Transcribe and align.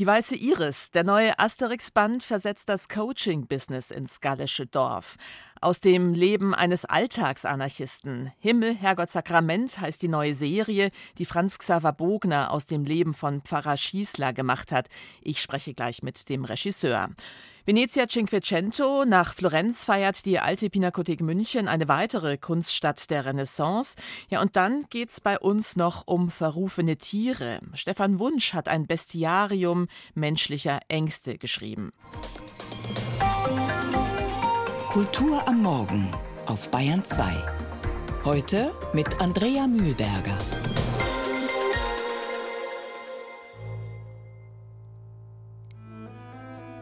Die 0.00 0.08
Weiße 0.08 0.34
Iris, 0.34 0.90
der 0.90 1.04
neue 1.04 1.38
Asterix-Band, 1.38 2.24
versetzt 2.24 2.68
das 2.68 2.88
Coaching-Business 2.88 3.92
ins 3.92 4.20
gallische 4.20 4.66
Dorf. 4.66 5.14
Aus 5.64 5.80
dem 5.80 6.12
Leben 6.12 6.54
eines 6.54 6.84
Alltagsanarchisten. 6.84 8.30
Himmel, 8.38 8.74
Herrgott 8.74 9.08
Sakrament 9.08 9.80
heißt 9.80 10.02
die 10.02 10.08
neue 10.08 10.34
Serie, 10.34 10.90
die 11.16 11.24
Franz 11.24 11.58
Xaver 11.58 11.94
Bogner 11.94 12.50
aus 12.50 12.66
dem 12.66 12.84
Leben 12.84 13.14
von 13.14 13.40
Pfarrer 13.40 13.78
Schießler 13.78 14.34
gemacht 14.34 14.72
hat. 14.72 14.88
Ich 15.22 15.40
spreche 15.40 15.72
gleich 15.72 16.02
mit 16.02 16.28
dem 16.28 16.44
Regisseur. 16.44 17.08
Venezia 17.64 18.06
Cinquecento 18.06 19.06
nach 19.06 19.32
Florenz 19.32 19.84
feiert 19.86 20.26
die 20.26 20.38
alte 20.38 20.68
Pinakothek 20.68 21.22
München 21.22 21.66
eine 21.66 21.88
weitere 21.88 22.36
Kunststadt 22.36 23.08
der 23.08 23.24
Renaissance. 23.24 23.96
Ja, 24.28 24.42
und 24.42 24.56
dann 24.56 24.84
geht's 24.90 25.22
bei 25.22 25.38
uns 25.38 25.76
noch 25.76 26.06
um 26.06 26.28
verrufene 26.28 26.98
Tiere. 26.98 27.60
Stefan 27.72 28.18
Wunsch 28.18 28.52
hat 28.52 28.68
ein 28.68 28.86
Bestiarium 28.86 29.88
menschlicher 30.12 30.80
Ängste 30.88 31.38
geschrieben. 31.38 31.94
Kultur 34.94 35.42
am 35.48 35.60
Morgen 35.60 36.08
auf 36.46 36.68
Bayern 36.68 37.04
2. 37.04 37.24
Heute 38.24 38.70
mit 38.92 39.20
Andrea 39.20 39.66
Mühlberger. 39.66 40.38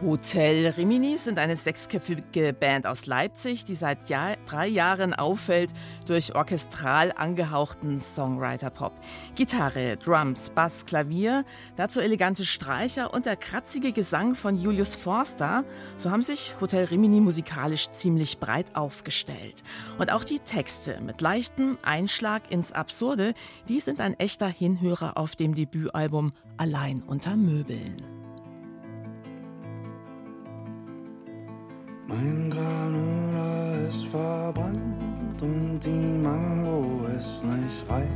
Hotel 0.03 0.67
Rimini 0.77 1.17
sind 1.17 1.39
eine 1.39 1.55
sechsköpfige 1.55 2.53
Band 2.53 2.89
aus 2.89 3.07
Leipzig, 3.07 3.65
die 3.65 3.77
seit 3.77 4.09
Jahr, 4.09 4.37
drei 4.47 4.67
Jahren 4.67 5.15
auffällt 5.15 5.73
durch 6.09 6.35
orchestral 6.35 7.13
angehauchten 7.13 7.99
Songwriter-Pop. 7.99 8.93
Gitarre, 9.37 9.97
Drums, 9.97 10.51
Bass, 10.51 10.87
Klavier, 10.87 11.45
dazu 11.77 12.01
elegante 12.01 12.45
Streicher 12.45 13.15
und 13.15 13.27
der 13.27 13.37
kratzige 13.37 13.93
Gesang 13.93 14.35
von 14.35 14.59
Julius 14.59 14.97
Forster. 14.97 15.63
So 15.97 16.11
haben 16.11 16.23
sich 16.23 16.57
Hotel 16.61 16.87
Rimini 16.87 17.21
musikalisch 17.21 17.89
ziemlich 17.91 18.39
breit 18.39 18.75
aufgestellt. 18.75 19.63
Und 19.99 20.11
auch 20.11 20.25
die 20.25 20.41
Texte 20.41 21.01
mit 21.01 21.21
leichtem 21.21 21.79
Einschlag 21.83 22.51
ins 22.51 22.73
Absurde, 22.73 23.35
die 23.69 23.79
sind 23.79 24.01
ein 24.01 24.19
echter 24.19 24.49
Hinhörer 24.49 25.17
auf 25.17 25.37
dem 25.37 25.55
Debütalbum 25.55 26.31
Allein 26.57 27.03
unter 27.03 27.37
Möbeln. 27.37 28.22
Mein 32.09 32.51
Granola 32.51 33.87
ist 33.89 34.07
verbrannt 34.07 35.41
und 35.41 35.81
die 35.85 36.19
Mango 36.19 37.07
ist 37.19 37.45
nicht 37.45 37.89
reif. 37.89 38.09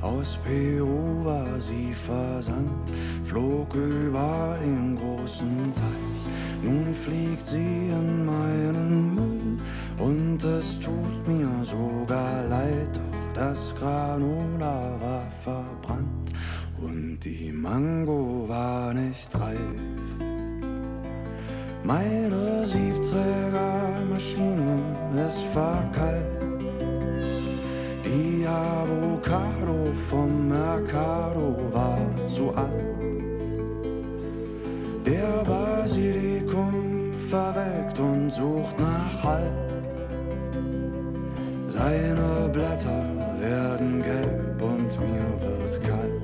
Aus 0.00 0.38
Peru 0.44 1.24
war 1.24 1.60
sie 1.60 1.94
versandt, 1.94 2.90
flog 3.24 3.74
über 3.74 4.58
den 4.62 4.96
großen 4.96 5.72
Teich. 5.74 6.62
Nun 6.62 6.92
fliegt 6.92 7.46
sie 7.46 7.88
in 7.88 8.26
meinen 8.26 9.14
Müll 9.14 9.58
und 9.98 10.42
es 10.42 10.78
tut 10.80 11.28
mir 11.28 11.64
sogar 11.64 12.48
leid, 12.48 12.94
doch 12.94 13.34
das 13.34 13.74
Granola 13.78 14.98
war 15.00 15.30
verbrannt 15.42 16.30
und 16.80 17.20
die 17.20 17.52
Mango 17.52 18.44
war 18.48 18.92
nicht 18.92 19.34
reif. 19.38 19.58
Meine 21.82 22.66
Siebträgermaschine 23.10 24.78
ist 25.26 25.42
verkalt. 25.52 26.24
Die 28.04 28.46
Avocado 28.46 29.92
vom 30.08 30.48
Mercado 30.48 31.56
war 31.72 31.98
zu 32.26 32.54
alt. 32.54 32.70
Der 35.04 35.44
Basilikum 35.44 37.12
verwelkt 37.28 37.98
und 37.98 38.30
sucht 38.30 38.78
nach 38.78 39.24
Halt. 39.24 39.50
Seine 41.68 42.48
Blätter 42.52 43.06
werden 43.40 44.02
gelb 44.02 44.62
und 44.62 45.00
mir 45.00 45.32
wird 45.42 45.82
kalt. 45.82 46.22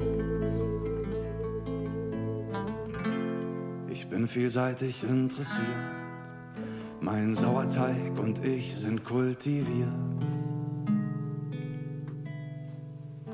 Ich 3.89 4.09
bin 4.09 4.29
vielseitig 4.29 5.03
interessiert. 5.03 5.96
Mein 7.07 7.35
Sauerteig 7.35 8.19
und 8.21 8.45
ich 8.45 8.75
sind 8.75 9.05
kultiviert. 9.05 9.89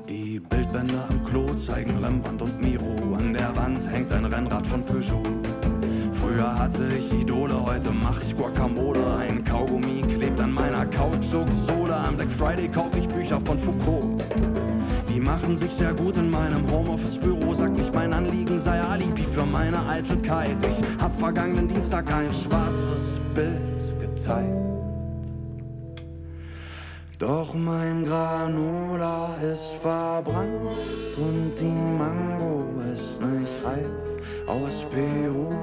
Die 0.07 0.39
Bildbänder 0.39 1.07
am 1.09 1.25
Klo 1.25 1.55
zeigen 1.55 1.97
Rembrandt 1.97 2.43
und 2.43 2.61
Miro. 2.61 3.15
An 3.15 3.33
der 3.33 3.55
Wand 3.55 3.89
hängt 3.89 4.11
ein 4.11 4.25
Rennrad 4.25 4.67
von 4.67 4.85
Peugeot. 4.85 5.23
Früher 6.11 6.55
hatte 6.55 6.87
ich 6.95 7.11
Idole, 7.19 7.65
heute 7.65 7.91
mach 7.91 8.21
ich 8.21 8.37
Guacamole. 8.37 9.17
Ein 9.17 9.43
Kaugummi 9.43 10.03
klebt 10.03 10.39
an 10.39 10.53
meiner 10.53 10.85
Couch, 10.85 11.25
Soda. 11.25 12.05
Am 12.09 12.15
Black 12.15 12.29
Friday 12.29 12.69
kaufe 12.69 12.99
ich 12.99 13.07
Bücher 13.07 13.41
von 13.41 13.57
Foucault. 13.57 14.21
Machen 15.33 15.57
sich 15.57 15.71
sehr 15.71 15.95
gut 15.95 16.15
in 16.15 16.29
meinem 16.29 16.69
Homeoffice-Büro. 16.69 17.55
Sagt 17.55 17.75
nicht, 17.75 17.91
mein 17.91 18.13
Anliegen 18.13 18.59
sei 18.59 18.79
Alibi 18.79 19.23
für 19.23 19.47
meine 19.47 19.83
Eitelkeit. 19.87 20.57
Ich 20.63 21.01
hab 21.01 21.19
vergangenen 21.19 21.67
Dienstag 21.67 22.05
ein 22.13 22.31
schwarzes 22.31 23.19
Bild 23.33 23.99
geteilt. 23.99 25.25
Doch 27.17 27.55
mein 27.55 28.05
Granola 28.05 29.35
ist 29.37 29.73
verbrannt 29.81 31.17
und 31.17 31.55
die 31.59 31.97
Mango 31.97 32.65
ist 32.93 33.19
nicht 33.19 33.65
reif. 33.65 34.12
Aus 34.47 34.85
Peru 34.91 35.53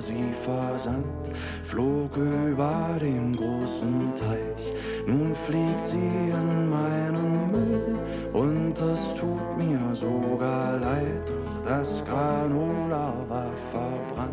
sie 0.00 0.32
versandt, 0.32 1.30
flog 1.62 2.16
über 2.16 2.96
den 3.00 3.36
großen 3.36 4.12
Teich. 4.14 4.74
Nun 5.06 5.34
fliegt 5.34 5.86
sie 5.86 6.30
in 6.30 6.68
meinen 6.68 7.50
Müll 7.50 7.98
und 8.32 8.74
es 8.80 9.14
tut 9.14 9.58
mir 9.58 9.94
sogar 9.94 10.78
leid, 10.78 11.26
doch 11.26 11.68
das 11.68 12.04
Granola 12.04 13.14
war 13.28 13.52
verbrannt. 13.72 14.32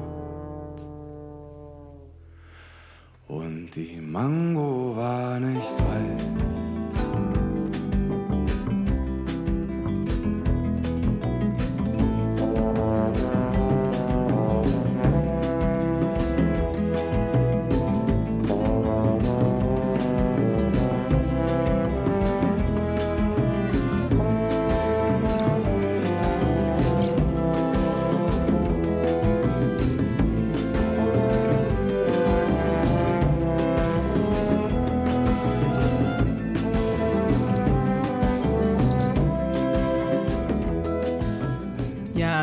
Und 3.28 3.70
die 3.76 4.02
Mango 4.02 4.96
war 4.96 5.40
nicht 5.40 5.80
reif. 5.80 6.41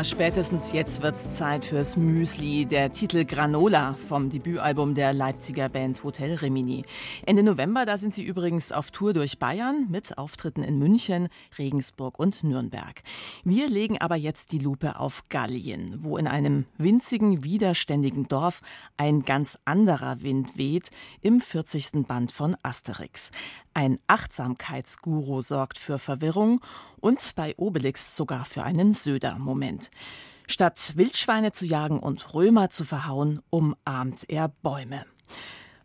Spätestens 0.03 0.71
jetzt 0.71 1.01
wird's 1.01 1.35
Zeit 1.35 1.65
fürs 1.65 1.97
Müsli, 1.97 2.65
der 2.65 2.93
Titel 2.93 3.25
Granola 3.25 3.95
vom 3.95 4.29
Debütalbum 4.29 4.93
der 4.93 5.13
Leipziger 5.13 5.67
Band 5.67 6.03
Hotel 6.03 6.35
Remini. 6.35 6.85
Ende 7.25 7.43
November, 7.43 7.85
da 7.85 7.97
sind 7.97 8.13
sie 8.13 8.23
übrigens 8.23 8.71
auf 8.71 8.91
Tour 8.91 9.13
durch 9.13 9.39
Bayern 9.39 9.87
mit 9.89 10.17
Auftritten 10.17 10.63
in 10.63 10.77
München, 10.77 11.27
Regensburg 11.57 12.19
und 12.19 12.43
Nürnberg. 12.43 13.01
Wir 13.43 13.67
legen 13.67 13.97
aber 13.97 14.15
jetzt 14.15 14.51
die 14.51 14.59
Lupe 14.59 14.99
auf 14.99 15.23
Gallien, 15.29 15.97
wo 16.01 16.17
in 16.17 16.27
einem 16.27 16.65
winzigen, 16.77 17.43
widerständigen 17.43 18.27
Dorf 18.27 18.61
ein 18.95 19.23
ganz 19.23 19.59
anderer 19.65 20.21
Wind 20.21 20.57
weht, 20.57 20.91
im 21.21 21.41
40. 21.41 22.05
Band 22.07 22.31
von 22.31 22.55
Asterix. 22.63 23.31
Ein 23.79 23.97
Achtsamkeitsguru 24.07 25.39
sorgt 25.39 25.77
für 25.77 25.99
Verwirrung 25.99 26.59
und 26.99 27.33
bei 27.37 27.55
Obelix 27.55 28.13
sogar 28.13 28.43
für 28.43 28.63
einen 28.63 28.91
Söder-Moment. 28.91 29.89
Statt 30.47 30.97
Wildschweine 30.97 31.53
zu 31.53 31.65
jagen 31.65 31.97
und 31.97 32.33
Römer 32.33 32.69
zu 32.71 32.83
verhauen, 32.83 33.41
umarmt 33.49 34.29
er 34.29 34.49
Bäume. 34.49 35.05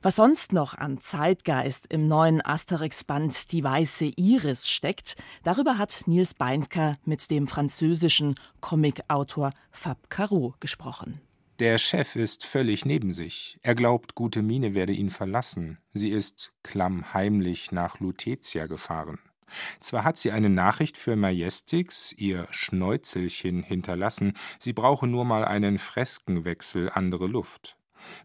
Was 0.03 0.17
sonst 0.17 0.53
noch 0.53 0.75
an 0.75 0.99
Zeitgeist 0.99 1.87
im 1.87 2.09
neuen 2.09 2.45
Asterix-Band 2.45 3.53
Die 3.53 3.63
Weiße 3.63 4.07
Iris 4.17 4.69
steckt, 4.69 5.15
darüber 5.45 5.79
hat 5.79 6.03
Nils 6.07 6.35
Beindker 6.35 6.97
mit 7.05 7.31
dem 7.31 7.47
französischen 7.47 8.35
Comicautor 8.61 9.53
Fab 9.71 10.11
Caro 10.11 10.57
gesprochen. 10.59 11.21
Der 11.61 11.79
Chef 11.79 12.17
ist 12.17 12.45
völlig 12.45 12.85
neben 12.85 13.13
sich. 13.13 13.59
Er 13.63 13.77
glaubt, 13.77 14.17
gute 14.17 14.43
Mine 14.43 14.75
werde 14.75 14.93
ihn 14.93 15.11
verlassen. 15.11 15.79
Sie 15.93 16.11
ist 16.11 16.53
klammheimlich 16.65 17.71
nach 17.71 18.01
Lutetia 18.01 18.67
gefahren. 18.67 19.21
Zwar 19.79 20.03
hat 20.03 20.19
sie 20.19 20.33
eine 20.33 20.51
Nachricht 20.51 20.97
für 20.97 21.15
Majestix, 21.15 22.13
ihr 22.13 22.49
Schnäuzelchen, 22.51 23.63
hinterlassen, 23.63 24.37
sie 24.59 24.73
brauche 24.73 25.07
nur 25.07 25.25
mal 25.25 25.45
einen 25.45 25.79
Freskenwechsel, 25.79 26.91
andere 26.91 27.29
Luft. 27.29 27.77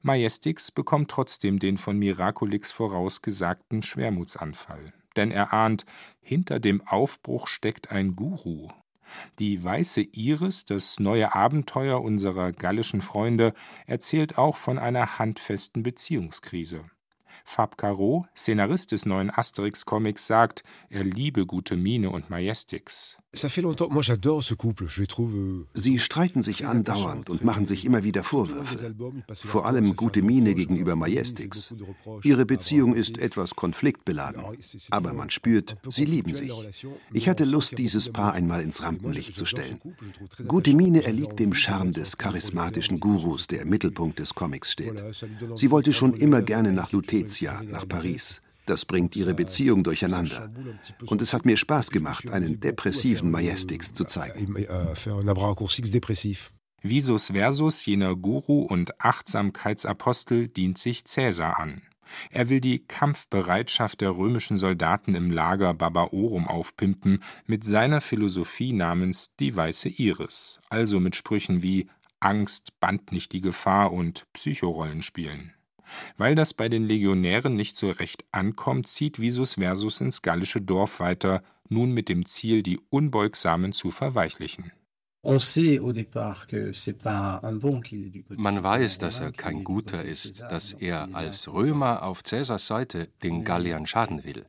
Majestix 0.01 0.71
bekommt 0.71 1.11
trotzdem 1.11 1.59
den 1.59 1.77
von 1.77 1.99
Miraculix 1.99 2.71
vorausgesagten 2.71 3.83
Schwermutsanfall. 3.83 4.91
Denn 5.15 5.29
er 5.29 5.53
ahnt, 5.53 5.85
hinter 6.19 6.59
dem 6.59 6.81
Aufbruch 6.87 7.47
steckt 7.47 7.91
ein 7.91 8.15
Guru. 8.15 8.69
Die 9.39 9.63
weiße 9.63 10.01
Iris, 10.01 10.65
das 10.65 10.99
neue 10.99 11.35
Abenteuer 11.35 12.01
unserer 12.01 12.51
gallischen 12.51 13.01
Freunde, 13.01 13.53
erzählt 13.87 14.37
auch 14.37 14.57
von 14.57 14.77
einer 14.77 15.19
handfesten 15.19 15.83
Beziehungskrise. 15.83 16.85
Fab 17.45 17.77
Caro, 17.77 18.27
Szenarist 18.35 18.91
des 18.91 19.07
neuen 19.07 19.31
Asterix-Comics, 19.31 20.27
sagt, 20.27 20.63
er 20.89 21.03
liebe 21.03 21.47
gute 21.47 21.75
Mine 21.75 22.11
und 22.11 22.29
Majestix. 22.29 23.17
Euh, 23.31 23.47
Sie 25.75 25.99
streiten 25.99 26.41
sich 26.41 26.65
andauernd 26.65 27.29
und 27.29 27.43
machen 27.43 27.67
sich 27.67 27.85
immer 27.85 28.03
wieder 28.03 28.23
Vorwürfe. 28.23 28.95
Vor 29.35 29.67
allem 29.67 29.95
gute 29.95 30.23
Mine 30.23 30.55
gegenüber 30.55 30.95
Majestix. 30.95 31.75
Ihre 32.23 32.47
Beziehung 32.47 32.95
ist 32.95 33.19
etwas 33.19 33.55
konfliktbeladen. 33.55 34.41
Aber 34.89 35.13
man 35.13 35.29
spürt, 35.29 35.75
sie 35.89 36.05
lieben 36.05 36.33
sich. 36.33 36.51
Ich 37.13 37.29
hatte 37.29 37.45
Lust, 37.45 37.77
dieses 37.77 38.11
Paar 38.11 38.33
einmal 38.33 38.61
ins 38.61 38.81
Rampenlicht 38.81 39.37
zu 39.37 39.45
stellen. 39.45 39.79
Gute 40.47 40.73
Mine 40.73 41.03
erliegt 41.03 41.37
dem 41.39 41.53
Charme 41.53 41.91
des 41.91 42.17
charismatischen 42.17 42.99
Gurus, 42.99 43.45
der 43.45 43.61
im 43.61 43.69
Mittelpunkt 43.69 44.17
des 44.17 44.33
Comics 44.33 44.71
steht. 44.71 45.03
Sie 45.53 45.69
wollte 45.69 45.93
schon 45.93 46.13
immer 46.13 46.41
gerne 46.41 46.71
nach 46.71 46.91
Lutetia, 46.91 47.61
nach 47.61 47.87
Paris. 47.87 48.41
Das 48.69 48.85
bringt 48.85 49.15
ihre 49.15 49.33
Beziehung 49.33 49.83
durcheinander. 49.83 50.51
Und 51.07 51.23
es 51.23 51.33
hat 51.33 51.43
mir 51.43 51.57
Spaß 51.57 51.89
gemacht, 51.89 52.29
einen 52.29 52.59
depressiven 52.59 53.31
Majestix 53.31 53.93
zu 53.93 54.05
zeigen. 54.05 54.55
Visus 56.83 57.31
Versus, 57.31 57.83
jener 57.83 58.15
Guru 58.15 58.61
und 58.61 59.01
Achtsamkeitsapostel, 59.01 60.49
dient 60.49 60.77
sich 60.77 61.03
Cäsar 61.05 61.59
an. 61.59 61.81
Er 62.29 62.49
will 62.49 62.61
die 62.61 62.85
Kampfbereitschaft 62.85 64.01
der 64.01 64.15
römischen 64.15 64.55
Soldaten 64.55 65.15
im 65.15 65.31
Lager 65.31 65.73
Babaorum 65.73 66.47
aufpimpen 66.47 67.23
mit 67.47 67.63
seiner 67.63 68.01
Philosophie 68.01 68.71
namens 68.71 69.35
die 69.39 69.55
weiße 69.55 69.89
Iris, 69.89 70.59
also 70.69 70.99
mit 70.99 71.15
Sprüchen 71.15 71.63
wie 71.63 71.89
Angst 72.19 72.79
band 72.79 73.11
nicht 73.11 73.31
die 73.31 73.41
Gefahr 73.41 73.91
und 73.93 74.27
Psychorollen 74.33 75.01
spielen. 75.01 75.55
Weil 76.17 76.35
das 76.35 76.53
bei 76.53 76.69
den 76.69 76.83
Legionären 76.83 77.55
nicht 77.55 77.75
so 77.75 77.89
recht 77.89 78.25
ankommt, 78.31 78.87
zieht 78.87 79.19
Visus 79.19 79.55
Versus 79.55 80.01
ins 80.01 80.21
gallische 80.21 80.61
Dorf 80.61 80.99
weiter, 80.99 81.43
nun 81.67 81.91
mit 81.91 82.09
dem 82.09 82.25
Ziel, 82.25 82.63
die 82.63 82.79
Unbeugsamen 82.89 83.73
zu 83.73 83.91
verweichlichen 83.91 84.71
Man 85.21 85.35
weiß, 88.63 88.99
dass 88.99 89.19
er 89.19 89.33
kein 89.33 89.65
Guter 89.65 90.01
ist, 90.01 90.43
dass 90.43 90.71
er 90.71 91.09
als 91.13 91.51
Römer 91.51 92.03
auf 92.03 92.23
Cäsars 92.23 92.67
Seite 92.67 93.09
den 93.21 93.43
Galliern 93.43 93.85
schaden 93.85 94.23
will. 94.23 94.45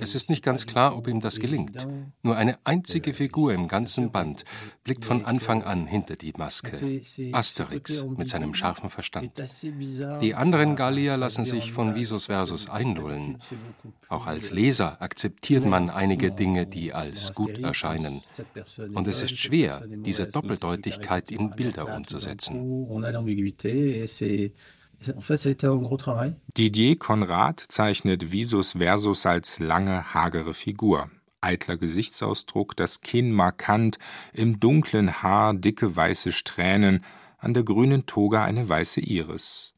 Es 0.00 0.16
ist 0.16 0.28
nicht 0.28 0.44
ganz 0.44 0.66
klar, 0.66 0.96
ob 0.96 1.06
ihm 1.06 1.20
das 1.20 1.38
gelingt. 1.38 1.86
Nur 2.24 2.36
eine 2.36 2.58
einzige 2.64 3.14
Figur 3.14 3.54
im 3.54 3.68
ganzen 3.68 4.10
Band 4.10 4.44
blickt 4.82 5.04
von 5.04 5.24
Anfang 5.24 5.62
an 5.62 5.86
hinter 5.86 6.16
die 6.16 6.32
Maske. 6.36 7.00
Asterix 7.32 8.04
mit 8.04 8.28
seinem 8.28 8.54
scharfen 8.54 8.90
Verstand. 8.90 9.30
Die 10.20 10.34
anderen 10.34 10.74
Gallier 10.74 11.16
lassen 11.16 11.44
sich 11.44 11.70
von 11.70 11.94
Visus 11.94 12.26
Versus 12.26 12.68
einlullen. 12.68 13.38
Auch 14.08 14.26
als 14.26 14.50
Leser 14.50 15.00
akzeptiert 15.00 15.64
man 15.64 15.90
einige 15.90 16.32
Dinge, 16.32 16.66
die 16.66 16.92
als 16.92 17.32
gut 17.34 17.56
erscheinen. 17.58 18.20
Und 18.94 19.06
es 19.06 19.22
ist 19.22 19.38
schwer, 19.38 19.75
diese 19.86 20.26
Doppeldeutigkeit 20.26 21.30
in 21.30 21.50
Bilder 21.50 21.94
umzusetzen. 21.94 22.86
Didier 26.56 26.98
Conrad 26.98 27.60
zeichnet 27.60 28.32
Visus 28.32 28.72
Versus 28.72 29.26
als 29.26 29.60
lange, 29.60 30.14
hagere 30.14 30.54
Figur. 30.54 31.10
Eitler 31.40 31.76
Gesichtsausdruck, 31.76 32.76
das 32.76 33.02
Kinn 33.02 33.32
markant, 33.32 33.98
im 34.32 34.58
dunklen 34.58 35.22
Haar 35.22 35.54
dicke 35.54 35.94
weiße 35.94 36.32
Strähnen, 36.32 37.04
an 37.38 37.54
der 37.54 37.62
grünen 37.62 38.06
Toga 38.06 38.44
eine 38.44 38.68
weiße 38.68 39.00
Iris. 39.00 39.74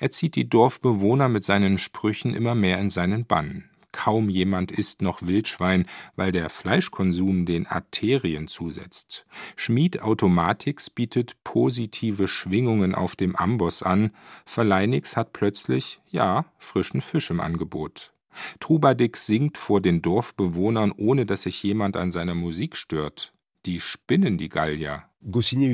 Er 0.00 0.10
zieht 0.10 0.34
die 0.34 0.48
Dorfbewohner 0.48 1.28
mit 1.28 1.44
seinen 1.44 1.78
Sprüchen 1.78 2.34
immer 2.34 2.54
mehr 2.54 2.78
in 2.78 2.90
seinen 2.90 3.26
Bann. 3.26 3.70
Kaum 3.96 4.28
jemand 4.28 4.72
isst 4.72 5.00
noch 5.00 5.22
Wildschwein, 5.22 5.86
weil 6.16 6.30
der 6.30 6.50
Fleischkonsum 6.50 7.46
den 7.46 7.66
Arterien 7.66 8.46
zusetzt. 8.46 9.24
Schmied 9.56 10.02
Automatix 10.02 10.90
bietet 10.90 11.42
positive 11.44 12.28
Schwingungen 12.28 12.94
auf 12.94 13.16
dem 13.16 13.34
Amboss 13.36 13.82
an. 13.82 14.10
Verleinix 14.44 15.16
hat 15.16 15.32
plötzlich, 15.32 16.02
ja, 16.10 16.44
frischen 16.58 17.00
Fisch 17.00 17.30
im 17.30 17.40
Angebot. 17.40 18.12
Trubadix 18.60 19.24
singt 19.24 19.56
vor 19.56 19.80
den 19.80 20.02
Dorfbewohnern, 20.02 20.92
ohne 20.94 21.24
dass 21.24 21.42
sich 21.42 21.62
jemand 21.62 21.96
an 21.96 22.10
seiner 22.10 22.34
Musik 22.34 22.76
stört. 22.76 23.32
Die 23.66 23.80
spinnen 23.80 24.38
die 24.38 24.48
Gallier. 24.48 25.02
Goscinny 25.28 25.68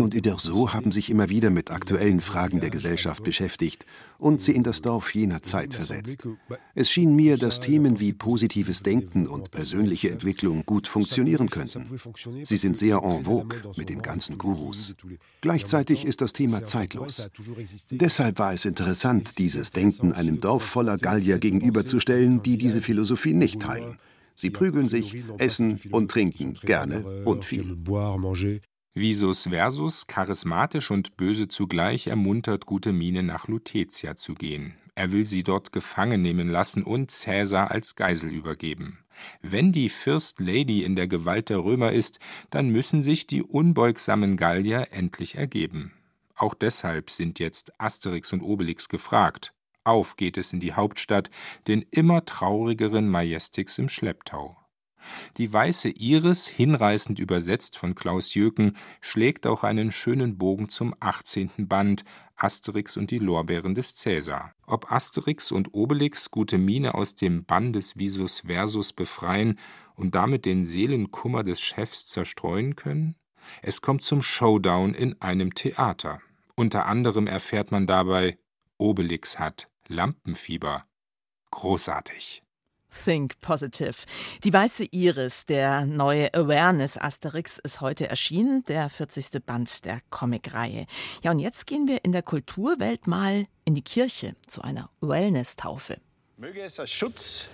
und 0.00 0.14
Uderzo 0.14 0.72
haben 0.72 0.92
sich 0.92 1.10
immer 1.10 1.28
wieder 1.28 1.50
mit 1.50 1.72
aktuellen 1.72 2.20
Fragen 2.20 2.60
der 2.60 2.70
Gesellschaft 2.70 3.24
beschäftigt 3.24 3.84
und 4.18 4.40
sie 4.40 4.52
in 4.52 4.62
das 4.62 4.80
Dorf 4.80 5.12
jener 5.12 5.42
Zeit 5.42 5.74
versetzt. 5.74 6.24
Es 6.76 6.88
schien 6.88 7.16
mir, 7.16 7.36
dass 7.36 7.58
Themen 7.58 7.98
wie 7.98 8.12
positives 8.12 8.84
Denken 8.84 9.26
und 9.26 9.50
persönliche 9.50 10.10
Entwicklung 10.10 10.64
gut 10.64 10.86
funktionieren 10.86 11.50
könnten. 11.50 11.98
Sie 12.44 12.58
sind 12.58 12.76
sehr 12.76 13.02
en 13.02 13.24
vogue 13.24 13.60
mit 13.76 13.88
den 13.88 14.02
ganzen 14.02 14.38
Gurus. 14.38 14.94
Gleichzeitig 15.40 16.04
ist 16.04 16.20
das 16.20 16.32
Thema 16.32 16.62
zeitlos. 16.62 17.28
Deshalb 17.90 18.38
war 18.38 18.52
es 18.52 18.64
interessant, 18.66 19.36
dieses 19.38 19.72
Denken 19.72 20.12
einem 20.12 20.40
Dorf 20.40 20.62
voller 20.62 20.96
Gallier 20.96 21.38
gegenüberzustellen, 21.40 22.40
die 22.40 22.56
diese 22.56 22.82
Philosophie 22.82 23.34
nicht 23.34 23.62
teilen. 23.62 23.98
Sie 24.40 24.50
prügeln 24.50 24.88
sich, 24.88 25.16
essen 25.38 25.80
und 25.90 26.12
trinken 26.12 26.54
gerne 26.62 27.24
und 27.24 27.44
viel. 27.44 27.76
Visus 28.94 29.48
Versus, 29.48 30.06
charismatisch 30.06 30.92
und 30.92 31.16
böse 31.16 31.48
zugleich, 31.48 32.06
ermuntert 32.06 32.64
gute 32.64 32.92
Mine 32.92 33.24
nach 33.24 33.48
Lutetia 33.48 34.14
zu 34.14 34.34
gehen. 34.34 34.76
Er 34.94 35.10
will 35.10 35.24
sie 35.24 35.42
dort 35.42 35.72
gefangen 35.72 36.22
nehmen 36.22 36.48
lassen 36.48 36.84
und 36.84 37.10
Cäsar 37.10 37.72
als 37.72 37.96
Geisel 37.96 38.30
übergeben. 38.30 39.00
Wenn 39.42 39.72
die 39.72 39.88
First 39.88 40.38
Lady 40.38 40.84
in 40.84 40.94
der 40.94 41.08
Gewalt 41.08 41.48
der 41.48 41.58
Römer 41.58 41.90
ist, 41.90 42.20
dann 42.50 42.68
müssen 42.68 43.00
sich 43.00 43.26
die 43.26 43.42
unbeugsamen 43.42 44.36
Gallier 44.36 44.86
endlich 44.92 45.34
ergeben. 45.34 45.94
Auch 46.36 46.54
deshalb 46.54 47.10
sind 47.10 47.40
jetzt 47.40 47.72
Asterix 47.80 48.32
und 48.32 48.42
Obelix 48.42 48.88
gefragt. 48.88 49.52
Auf 49.88 50.16
geht 50.16 50.36
es 50.36 50.52
in 50.52 50.60
die 50.60 50.74
Hauptstadt, 50.74 51.30
den 51.66 51.82
immer 51.90 52.26
traurigeren 52.26 53.08
Majestix 53.08 53.78
im 53.78 53.88
Schlepptau. 53.88 54.54
Die 55.38 55.50
weiße 55.50 55.88
Iris, 55.88 56.46
hinreißend 56.46 57.18
übersetzt 57.18 57.78
von 57.78 57.94
Klaus 57.94 58.34
Jöken, 58.34 58.76
schlägt 59.00 59.46
auch 59.46 59.64
einen 59.64 59.90
schönen 59.90 60.36
Bogen 60.36 60.68
zum 60.68 60.94
18. 61.00 61.52
Band 61.66 62.04
Asterix 62.36 62.98
und 62.98 63.10
die 63.10 63.18
Lorbeeren 63.18 63.74
des 63.74 63.94
Cäsar. 63.94 64.52
Ob 64.66 64.92
Asterix 64.92 65.50
und 65.52 65.72
Obelix 65.72 66.30
gute 66.30 66.58
Miene 66.58 66.94
aus 66.94 67.14
dem 67.14 67.46
Bann 67.46 67.72
des 67.72 67.98
Visus 67.98 68.40
Versus 68.40 68.92
befreien 68.92 69.58
und 69.94 70.14
damit 70.14 70.44
den 70.44 70.66
Seelenkummer 70.66 71.44
des 71.44 71.62
Chefs 71.62 72.06
zerstreuen 72.08 72.76
können? 72.76 73.16
Es 73.62 73.80
kommt 73.80 74.02
zum 74.02 74.20
Showdown 74.20 74.92
in 74.92 75.18
einem 75.22 75.54
Theater. 75.54 76.20
Unter 76.56 76.84
anderem 76.84 77.26
erfährt 77.26 77.72
man 77.72 77.86
dabei, 77.86 78.36
Obelix 78.78 79.40
hat 79.40 79.68
Lampenfieber. 79.88 80.84
Großartig. 81.50 82.42
Think 82.90 83.38
Positive. 83.40 83.94
Die 84.44 84.52
weiße 84.52 84.84
Iris, 84.90 85.44
der 85.44 85.84
neue 85.84 86.32
Awareness 86.32 86.96
Asterix, 86.96 87.58
ist 87.58 87.80
heute 87.80 88.08
erschienen, 88.08 88.64
der 88.64 88.88
40. 88.88 89.44
Band 89.44 89.84
der 89.84 90.00
Comicreihe. 90.10 90.86
Ja, 91.22 91.30
und 91.30 91.38
jetzt 91.38 91.66
gehen 91.66 91.86
wir 91.86 92.04
in 92.04 92.12
der 92.12 92.22
Kulturwelt 92.22 93.06
mal 93.06 93.46
in 93.64 93.74
die 93.74 93.82
Kirche 93.82 94.34
zu 94.46 94.62
einer 94.62 94.90
Wellness-Taufe. 95.00 96.00
Möge 96.36 96.62
es 96.62 96.80
als 96.80 96.90
Schutz 96.90 97.48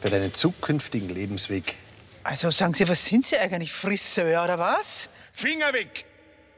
für 0.00 0.10
deinen 0.10 0.34
zukünftigen 0.34 1.08
Lebensweg. 1.08 1.76
Also 2.24 2.50
sagen 2.50 2.74
Sie, 2.74 2.88
was 2.88 3.04
sind 3.04 3.24
Sie 3.26 3.36
eigentlich, 3.36 3.72
Friseur 3.72 4.42
oder 4.44 4.58
was? 4.58 5.08
Finger 5.32 5.72
weg! 5.72 6.04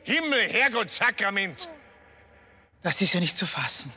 Himmel, 0.04 0.40
Herrgott, 0.48 0.90
Sakrament! 0.90 1.68
Das 2.82 3.00
ist 3.00 3.12
ja 3.12 3.20
nicht 3.20 3.36
zu 3.36 3.46
fassen. 3.46 3.90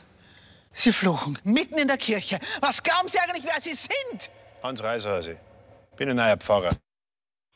Sie 0.72 0.92
fluchen 0.92 1.38
mitten 1.44 1.78
in 1.78 1.88
der 1.88 1.98
Kirche. 1.98 2.38
Was 2.60 2.82
glauben 2.82 3.08
Sie 3.08 3.18
eigentlich, 3.18 3.44
wer 3.44 3.60
Sie 3.60 3.74
sind? 3.74 4.30
Hans 4.62 4.82
Reishause. 4.82 5.36
Bin 5.96 6.10
ein 6.10 6.16
neuer 6.16 6.36
Pfarrer. 6.36 6.70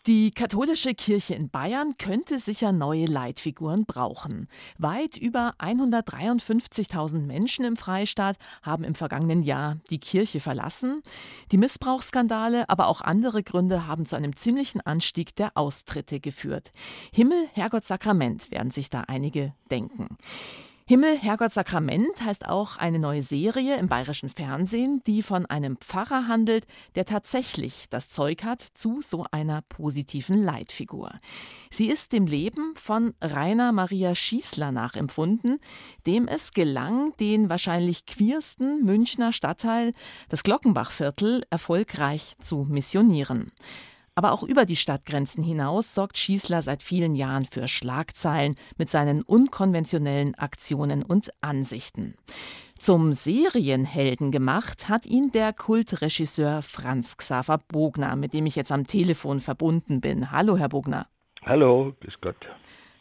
Die 0.07 0.33
katholische 0.33 0.93
Kirche 0.93 1.35
in 1.35 1.49
Bayern 1.49 1.95
könnte 1.97 2.39
sicher 2.39 2.73
neue 2.73 3.07
Leitfiguren 3.07 3.87
brauchen. 3.87 4.49
Weit 4.77 5.17
über 5.17 5.55
153.000 5.59 7.21
Menschen 7.21 7.65
im 7.65 7.79
Freistaat 7.79 8.37
haben 8.61 8.85
im 8.85 8.95
vergangenen 8.95 9.43
Jahr 9.43 9.79
die 9.89 9.99
Kirche 9.99 10.41
verlassen. 10.41 11.01
Die 11.53 11.57
Missbrauchsskandale, 11.57 12.69
aber 12.69 12.89
auch 12.89 13.01
andere 13.01 13.43
Gründe 13.43 13.87
haben 13.87 14.05
zu 14.05 14.15
einem 14.15 14.37
ziemlichen 14.37 14.83
Anstieg 14.83 15.35
der 15.37 15.53
Austritte 15.55 16.21
geführt. 16.21 16.71
Himmel, 17.11 17.49
Herrgott, 17.55 17.85
Sakrament 17.85 18.51
werden 18.51 18.73
sich 18.73 18.91
da 18.91 19.05
einige 19.09 19.55
denken. 19.71 20.19
Himmel, 20.87 21.17
Herrgott, 21.17 21.51
Sakrament 21.51 22.21
heißt 22.23 22.47
auch 22.47 22.77
eine 22.77 22.99
neue 22.99 23.23
Serie 23.23 23.79
im 23.79 23.89
bayerischen 23.89 24.29
Fernsehen, 24.29 25.01
die 25.07 25.23
von 25.23 25.47
einem 25.47 25.79
Pfarrer 25.79 26.29
handelt, 26.29 26.67
der 26.95 27.07
tatsächlich 27.07 27.87
das 27.89 28.11
Zeug 28.11 28.45
hat 28.45 28.61
zu 28.61 29.01
so 29.01 29.25
einer 29.31 29.63
positiven 29.63 30.37
Leitfigur. 30.37 31.11
Sie 31.71 31.87
ist 31.87 32.13
dem 32.13 32.27
Leben 32.27 32.75
von 32.77 33.15
Rainer 33.23 33.73
Maria 33.73 34.15
Schießler 34.15 34.73
nachempfunden, 34.73 35.59
dem 36.07 36.29
es 36.29 36.53
gelang, 36.53 37.17
den 37.17 37.49
wahrscheinlich 37.49 38.05
queersten 38.05 38.85
Münchner 38.85 39.33
Stadtteil, 39.33 39.95
das 40.29 40.43
Glockenbachviertel, 40.43 41.45
erfolgreich 41.49 42.35
zu 42.41 42.67
missionieren. 42.69 43.53
Aber 44.17 44.33
auch 44.33 44.45
über 44.45 44.65
die 44.65 44.77
Stadtgrenzen 44.77 45.43
hinaus 45.43 45.95
sorgt 45.95 46.19
Schießler 46.19 46.63
seit 46.63 46.83
vielen 46.83 47.17
Jahren 47.17 47.45
für 47.45 47.67
Schlagzeilen 47.67 48.55
mit 48.79 48.89
seinen 48.89 49.23
unkonventionellen 49.23 50.37
Aktionen 50.37 51.03
und 51.03 51.31
Ansichten. 51.41 52.15
Zum 52.79 53.13
Serienhelden 53.13 54.31
gemacht 54.31 54.89
hat 54.89 55.07
ihn 55.07 55.33
der 55.33 55.53
Kultregisseur 55.53 56.63
Franz 56.63 57.17
Xaver 57.17 57.59
Bogner, 57.59 58.15
mit 58.15 58.35
dem 58.35 58.47
ich 58.47 58.57
jetzt 58.57 58.73
am 58.73 58.87
Telefon 58.87 59.41
verbunden 59.41 60.01
bin. 60.01 60.31
Hallo, 60.31 60.57
Herr 60.57 60.69
Bogner. 60.69 61.07
Hallo, 61.45 61.95
grüß 62.01 62.21
Gott. 62.21 62.37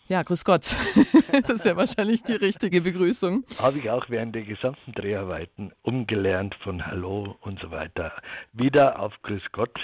Ja, 0.08 0.24
grüß 0.24 0.44
Gott. 0.46 0.76
Das 1.48 1.66
wäre 1.66 1.78
wahrscheinlich 1.78 2.22
die 2.22 2.34
richtige 2.34 2.82
Begrüßung. 2.82 3.44
Habe 3.60 3.80
ich 3.80 3.90
auch 3.90 4.06
während 4.10 4.36
der 4.36 4.44
gesamten 4.44 4.92
Dreharbeiten 4.92 5.72
umgelernt 5.82 6.56
von 6.64 6.86
Hallo 6.86 7.36
und 7.42 7.60
so 7.60 7.72
weiter. 7.72 8.14
Wieder 8.52 9.00
auf 9.00 9.14
Grüß 9.24 9.52
Gott 9.52 9.80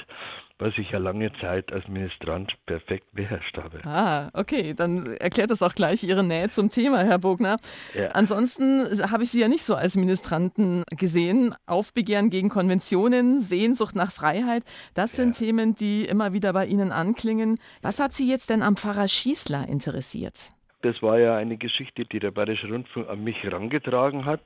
was 0.59 0.77
ich 0.77 0.91
ja 0.91 0.99
lange 0.99 1.31
Zeit 1.39 1.71
als 1.71 1.87
Ministrant 1.87 2.53
perfekt 2.65 3.07
beherrscht 3.13 3.57
habe. 3.57 3.79
Ah, 3.85 4.29
okay, 4.33 4.73
dann 4.73 5.15
erklärt 5.17 5.49
das 5.51 5.63
auch 5.63 5.73
gleich 5.73 6.03
Ihre 6.03 6.23
Nähe 6.23 6.49
zum 6.49 6.69
Thema, 6.69 6.99
Herr 6.99 7.17
Bogner. 7.17 7.57
Ja. 7.95 8.11
Ansonsten 8.11 9.01
habe 9.09 9.23
ich 9.23 9.31
Sie 9.31 9.39
ja 9.39 9.47
nicht 9.47 9.63
so 9.63 9.75
als 9.75 9.95
Ministranten 9.95 10.83
gesehen. 10.97 11.55
Aufbegehren 11.65 12.29
gegen 12.29 12.49
Konventionen, 12.49 13.39
Sehnsucht 13.39 13.95
nach 13.95 14.11
Freiheit, 14.11 14.63
das 14.93 15.15
sind 15.15 15.39
ja. 15.39 15.47
Themen, 15.47 15.75
die 15.75 16.03
immer 16.03 16.33
wieder 16.33 16.51
bei 16.51 16.65
Ihnen 16.65 16.91
anklingen. 16.91 17.57
Was 17.81 17.99
hat 17.99 18.11
Sie 18.13 18.29
jetzt 18.29 18.49
denn 18.49 18.61
am 18.61 18.75
Pfarrer 18.75 19.07
Schießler 19.07 19.67
interessiert? 19.67 20.51
Das 20.81 21.01
war 21.01 21.19
ja 21.19 21.35
eine 21.35 21.57
Geschichte, 21.57 22.05
die 22.05 22.19
der 22.19 22.31
Bayerische 22.31 22.67
Rundfunk 22.67 23.09
an 23.09 23.23
mich 23.23 23.41
herangetragen 23.43 24.25
hat. 24.25 24.43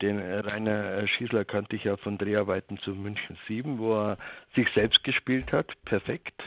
Den 0.00 0.18
Rainer 0.18 1.06
Schießler 1.06 1.44
kannte 1.44 1.76
ich 1.76 1.84
ja 1.84 1.96
von 1.96 2.18
Dreharbeiten 2.18 2.78
zu 2.78 2.90
München 2.94 3.36
7, 3.46 3.78
wo 3.78 3.94
er 3.94 4.18
sich 4.54 4.68
selbst 4.74 5.04
gespielt 5.04 5.52
hat, 5.52 5.70
perfekt. 5.84 6.42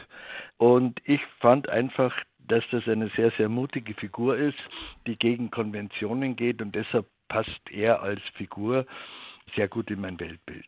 Und 0.58 1.00
ich 1.06 1.22
fand 1.40 1.70
einfach, 1.70 2.16
dass 2.40 2.64
das 2.72 2.88
eine 2.88 3.10
sehr, 3.16 3.32
sehr 3.32 3.50
mutige 3.50 3.94
Figur 3.94 4.38
ist, 4.38 4.58
die 5.08 5.18
gegen 5.18 5.52
Konventionen 5.52 6.36
geht 6.36 6.62
und 6.62 6.76
deshalb 6.76 7.08
passt 7.28 7.72
er 7.72 8.02
als 8.02 8.22
Figur 8.36 8.86
sehr 9.56 9.68
gut 9.68 9.90
in 9.90 10.02
mein 10.02 10.20
Weltbild. 10.20 10.68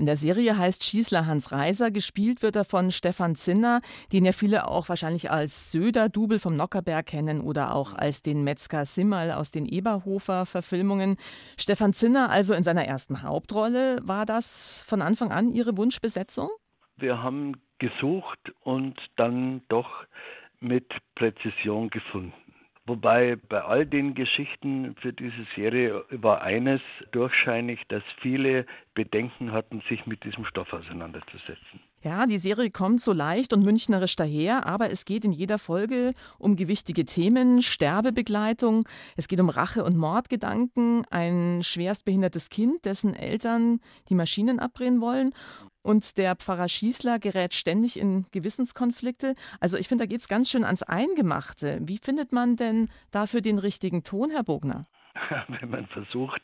In 0.00 0.06
der 0.06 0.14
Serie 0.14 0.56
heißt 0.56 0.84
Schießler 0.84 1.26
Hans 1.26 1.50
Reiser. 1.50 1.90
Gespielt 1.90 2.40
wird 2.40 2.54
er 2.54 2.64
von 2.64 2.92
Stefan 2.92 3.34
Zinner, 3.34 3.80
den 4.12 4.24
ja 4.24 4.30
viele 4.30 4.68
auch 4.68 4.88
wahrscheinlich 4.88 5.28
als 5.28 5.72
Söder-Double 5.72 6.38
vom 6.38 6.54
Nockerberg 6.54 7.04
kennen 7.04 7.40
oder 7.40 7.74
auch 7.74 7.94
als 7.94 8.22
den 8.22 8.44
Metzger 8.44 8.86
Simmerl 8.86 9.32
aus 9.32 9.50
den 9.50 9.66
Eberhofer-Verfilmungen. 9.66 11.16
Stefan 11.58 11.92
Zinner 11.92 12.30
also 12.30 12.54
in 12.54 12.62
seiner 12.62 12.84
ersten 12.84 13.22
Hauptrolle. 13.22 13.98
War 14.04 14.24
das 14.24 14.84
von 14.86 15.02
Anfang 15.02 15.32
an 15.32 15.52
Ihre 15.52 15.76
Wunschbesetzung? 15.76 16.48
Wir 16.96 17.20
haben 17.20 17.60
gesucht 17.78 18.52
und 18.62 19.00
dann 19.16 19.62
doch 19.68 20.04
mit 20.60 20.86
Präzision 21.16 21.90
gefunden. 21.90 22.47
Wobei 22.88 23.36
bei 23.36 23.62
all 23.62 23.84
den 23.84 24.14
Geschichten 24.14 24.96
für 25.02 25.12
diese 25.12 25.46
Serie 25.54 26.04
war 26.10 26.40
eines 26.40 26.80
durchscheinig, 27.12 27.80
dass 27.88 28.02
viele 28.22 28.64
Bedenken 28.94 29.52
hatten, 29.52 29.82
sich 29.90 30.06
mit 30.06 30.24
diesem 30.24 30.46
Stoff 30.46 30.72
auseinanderzusetzen. 30.72 31.80
Ja, 32.02 32.24
die 32.24 32.38
Serie 32.38 32.70
kommt 32.70 33.02
so 33.02 33.12
leicht 33.12 33.52
und 33.52 33.62
münchnerisch 33.62 34.16
daher, 34.16 34.64
aber 34.66 34.90
es 34.90 35.04
geht 35.04 35.26
in 35.26 35.32
jeder 35.32 35.58
Folge 35.58 36.14
um 36.38 36.56
gewichtige 36.56 37.04
Themen, 37.04 37.60
Sterbebegleitung, 37.60 38.88
es 39.16 39.28
geht 39.28 39.40
um 39.40 39.50
Rache 39.50 39.84
und 39.84 39.96
Mordgedanken, 39.96 41.04
ein 41.10 41.60
schwerstbehindertes 41.62 42.48
Kind, 42.48 42.86
dessen 42.86 43.14
Eltern 43.14 43.80
die 44.08 44.14
Maschinen 44.14 44.60
abdrehen 44.60 45.02
wollen 45.02 45.34
und 45.88 46.18
der 46.18 46.36
Pfarrer 46.36 46.68
Schießler 46.68 47.18
gerät 47.18 47.54
ständig 47.54 47.98
in 47.98 48.26
Gewissenskonflikte. 48.30 49.32
Also 49.58 49.78
ich 49.78 49.88
finde, 49.88 50.04
da 50.04 50.08
geht 50.08 50.20
es 50.20 50.28
ganz 50.28 50.50
schön 50.50 50.64
ans 50.64 50.82
Eingemachte. 50.82 51.78
Wie 51.80 51.96
findet 51.96 52.30
man 52.30 52.56
denn 52.56 52.90
dafür 53.10 53.40
den 53.40 53.58
richtigen 53.58 54.02
Ton, 54.02 54.30
Herr 54.30 54.44
Bogner? 54.44 54.86
Wenn 55.48 55.70
man 55.70 55.86
versucht, 55.86 56.42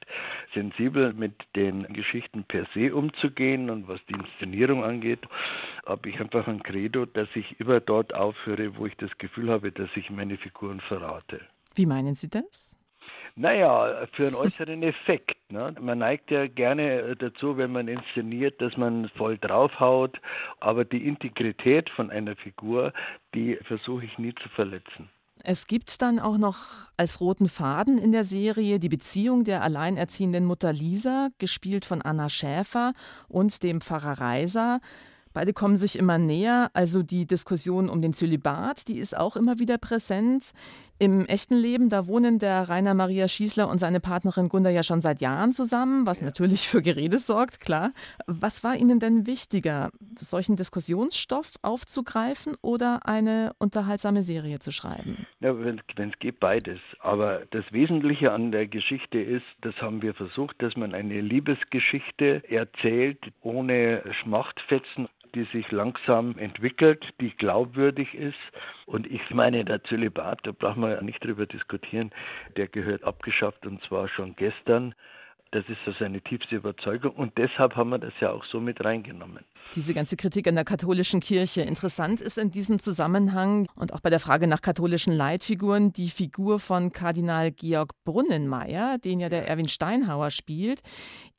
sensibel 0.54 1.12
mit 1.12 1.34
den 1.56 1.82
Geschichten 1.92 2.44
per 2.44 2.66
se 2.72 2.94
umzugehen 2.94 3.68
und 3.68 3.86
was 3.86 4.00
die 4.08 4.14
Inszenierung 4.14 4.82
angeht, 4.82 5.20
habe 5.84 6.08
ich 6.08 6.18
einfach 6.18 6.48
ein 6.48 6.62
Credo, 6.62 7.04
dass 7.04 7.28
ich 7.34 7.60
immer 7.60 7.80
dort 7.80 8.14
aufhöre, 8.14 8.78
wo 8.78 8.86
ich 8.86 8.96
das 8.96 9.10
Gefühl 9.18 9.50
habe, 9.50 9.70
dass 9.72 9.90
ich 9.94 10.08
meine 10.08 10.38
Figuren 10.38 10.80
verrate. 10.80 11.42
Wie 11.74 11.84
meinen 11.84 12.14
Sie 12.14 12.30
das? 12.30 12.78
Naja, 13.36 14.06
für 14.12 14.28
einen 14.28 14.36
äußeren 14.36 14.82
Effekt. 14.84 15.36
Ne? 15.50 15.74
Man 15.80 15.98
neigt 15.98 16.30
ja 16.30 16.46
gerne 16.46 17.16
dazu, 17.16 17.56
wenn 17.56 17.72
man 17.72 17.88
inszeniert, 17.88 18.60
dass 18.60 18.76
man 18.76 19.08
voll 19.16 19.38
draufhaut, 19.38 20.20
aber 20.60 20.84
die 20.84 21.06
Integrität 21.06 21.90
von 21.90 22.10
einer 22.10 22.36
Figur, 22.36 22.92
die 23.34 23.56
versuche 23.64 24.04
ich 24.04 24.18
nie 24.18 24.34
zu 24.36 24.48
verletzen. 24.50 25.08
Es 25.42 25.66
gibt 25.66 26.00
dann 26.00 26.20
auch 26.20 26.38
noch 26.38 26.58
als 26.96 27.20
roten 27.20 27.48
Faden 27.48 27.98
in 27.98 28.12
der 28.12 28.24
Serie 28.24 28.78
die 28.78 28.88
Beziehung 28.88 29.42
der 29.42 29.62
alleinerziehenden 29.62 30.44
Mutter 30.44 30.72
Lisa, 30.72 31.28
gespielt 31.38 31.84
von 31.84 32.02
Anna 32.02 32.28
Schäfer, 32.28 32.92
und 33.28 33.64
dem 33.64 33.80
Pfarrer 33.80 34.20
Reiser. 34.20 34.80
Beide 35.34 35.52
kommen 35.52 35.76
sich 35.76 35.98
immer 35.98 36.16
näher. 36.16 36.70
Also 36.74 37.02
die 37.02 37.26
Diskussion 37.26 37.90
um 37.90 38.00
den 38.00 38.12
Zölibat, 38.12 38.86
die 38.86 38.98
ist 38.98 39.16
auch 39.16 39.34
immer 39.34 39.58
wieder 39.58 39.78
präsent. 39.78 40.52
Im 40.98 41.26
echten 41.26 41.56
Leben, 41.56 41.88
da 41.88 42.06
wohnen 42.06 42.38
der 42.38 42.68
Rainer 42.68 42.94
Maria 42.94 43.26
Schießler 43.26 43.68
und 43.68 43.78
seine 43.78 43.98
Partnerin 43.98 44.48
Gunda 44.48 44.70
ja 44.70 44.84
schon 44.84 45.00
seit 45.00 45.20
Jahren 45.20 45.52
zusammen, 45.52 46.06
was 46.06 46.20
ja. 46.20 46.26
natürlich 46.26 46.68
für 46.68 46.82
Gerede 46.82 47.18
sorgt, 47.18 47.60
klar. 47.60 47.90
Was 48.26 48.62
war 48.62 48.76
Ihnen 48.76 49.00
denn 49.00 49.26
wichtiger, 49.26 49.90
solchen 50.18 50.54
Diskussionsstoff 50.54 51.54
aufzugreifen 51.62 52.54
oder 52.62 53.06
eine 53.06 53.52
unterhaltsame 53.58 54.22
Serie 54.22 54.60
zu 54.60 54.70
schreiben? 54.70 55.26
Ja, 55.40 55.58
wenn 55.58 55.80
es 55.96 56.18
geht, 56.20 56.38
beides. 56.38 56.78
Aber 57.00 57.42
das 57.50 57.64
Wesentliche 57.72 58.30
an 58.30 58.52
der 58.52 58.68
Geschichte 58.68 59.18
ist, 59.18 59.46
das 59.62 59.74
haben 59.82 60.00
wir 60.00 60.14
versucht, 60.14 60.62
dass 60.62 60.76
man 60.76 60.94
eine 60.94 61.20
Liebesgeschichte 61.20 62.42
erzählt, 62.48 63.18
ohne 63.42 64.02
Schmachtfetzen 64.22 65.08
die 65.34 65.44
sich 65.52 65.70
langsam 65.70 66.38
entwickelt, 66.38 67.04
die 67.20 67.30
glaubwürdig 67.30 68.14
ist. 68.14 68.38
Und 68.86 69.06
ich 69.06 69.30
meine, 69.30 69.64
der 69.64 69.82
Zölibat, 69.84 70.40
da 70.44 70.52
brauchen 70.52 70.82
wir 70.82 70.90
ja 70.92 71.02
nicht 71.02 71.24
drüber 71.24 71.46
diskutieren, 71.46 72.10
der 72.56 72.68
gehört 72.68 73.04
abgeschafft 73.04 73.66
und 73.66 73.82
zwar 73.82 74.08
schon 74.08 74.36
gestern. 74.36 74.94
Das 75.54 75.62
ist 75.68 75.78
also 75.86 76.04
eine 76.04 76.20
tiefste 76.20 76.56
Überzeugung 76.56 77.12
und 77.12 77.38
deshalb 77.38 77.76
haben 77.76 77.90
wir 77.90 77.98
das 77.98 78.12
ja 78.20 78.32
auch 78.32 78.44
so 78.44 78.58
mit 78.58 78.84
reingenommen. 78.84 79.44
Diese 79.76 79.94
ganze 79.94 80.16
Kritik 80.16 80.48
an 80.48 80.56
der 80.56 80.64
katholischen 80.64 81.20
Kirche. 81.20 81.60
Interessant 81.60 82.20
ist 82.20 82.38
in 82.38 82.50
diesem 82.50 82.80
Zusammenhang 82.80 83.68
und 83.76 83.94
auch 83.94 84.00
bei 84.00 84.10
der 84.10 84.18
Frage 84.18 84.48
nach 84.48 84.62
katholischen 84.62 85.12
Leitfiguren 85.12 85.92
die 85.92 86.08
Figur 86.08 86.58
von 86.58 86.90
Kardinal 86.90 87.52
Georg 87.52 87.92
Brunnenmeier, 88.02 88.98
den 88.98 89.20
ja 89.20 89.28
der 89.28 89.46
Erwin 89.46 89.68
Steinhauer 89.68 90.32
spielt. 90.32 90.80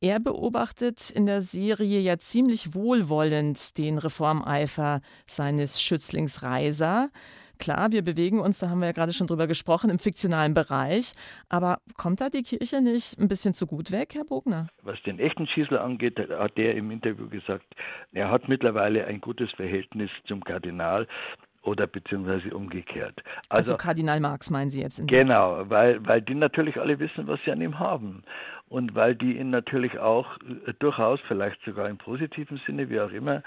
Er 0.00 0.18
beobachtet 0.18 1.10
in 1.10 1.26
der 1.26 1.42
Serie 1.42 2.00
ja 2.00 2.18
ziemlich 2.18 2.72
wohlwollend 2.72 3.76
den 3.76 3.98
Reformeifer 3.98 5.02
seines 5.26 5.82
Schützlings 5.82 6.42
Reiser. 6.42 7.10
Klar, 7.58 7.92
wir 7.92 8.02
bewegen 8.02 8.40
uns, 8.40 8.58
da 8.58 8.68
haben 8.68 8.80
wir 8.80 8.86
ja 8.86 8.92
gerade 8.92 9.12
schon 9.12 9.26
drüber 9.26 9.46
gesprochen, 9.46 9.90
im 9.90 9.98
fiktionalen 9.98 10.54
Bereich. 10.54 11.12
Aber 11.48 11.78
kommt 11.96 12.20
da 12.20 12.28
die 12.28 12.42
Kirche 12.42 12.80
nicht 12.80 13.18
ein 13.18 13.28
bisschen 13.28 13.54
zu 13.54 13.66
gut 13.66 13.90
weg, 13.90 14.14
Herr 14.14 14.24
Bogner? 14.24 14.68
Was 14.82 15.02
den 15.02 15.18
echten 15.18 15.46
Schießler 15.46 15.82
angeht, 15.82 16.18
hat 16.18 16.58
er 16.58 16.74
im 16.74 16.90
Interview 16.90 17.28
gesagt, 17.28 17.66
er 18.12 18.30
hat 18.30 18.48
mittlerweile 18.48 19.06
ein 19.06 19.20
gutes 19.20 19.50
Verhältnis 19.52 20.10
zum 20.26 20.44
Kardinal 20.44 21.06
oder 21.66 21.86
beziehungsweise 21.86 22.54
umgekehrt. 22.54 23.22
Also, 23.48 23.72
also, 23.72 23.76
Kardinal 23.76 24.20
Marx 24.20 24.50
meinen 24.50 24.70
Sie 24.70 24.80
jetzt? 24.80 25.02
genau, 25.06 25.68
weil, 25.68 26.06
weil 26.06 26.22
die 26.22 26.34
natürlich 26.34 26.78
alle 26.78 26.98
wissen, 26.98 27.26
was 27.26 27.40
sie 27.44 27.50
an 27.50 27.60
ihm 27.60 27.78
haben. 27.78 28.22
Und 28.68 28.94
weil 28.96 29.14
die 29.14 29.38
ihn 29.38 29.50
natürlich 29.50 29.98
auch 29.98 30.38
äh, 30.38 30.72
durchaus, 30.78 31.20
vielleicht 31.28 31.60
sogar 31.64 31.88
im 31.88 31.98
positiven 31.98 32.60
Sinne, 32.66 32.88
wie 32.90 33.00
auch 33.00 33.12
immer, 33.12 33.42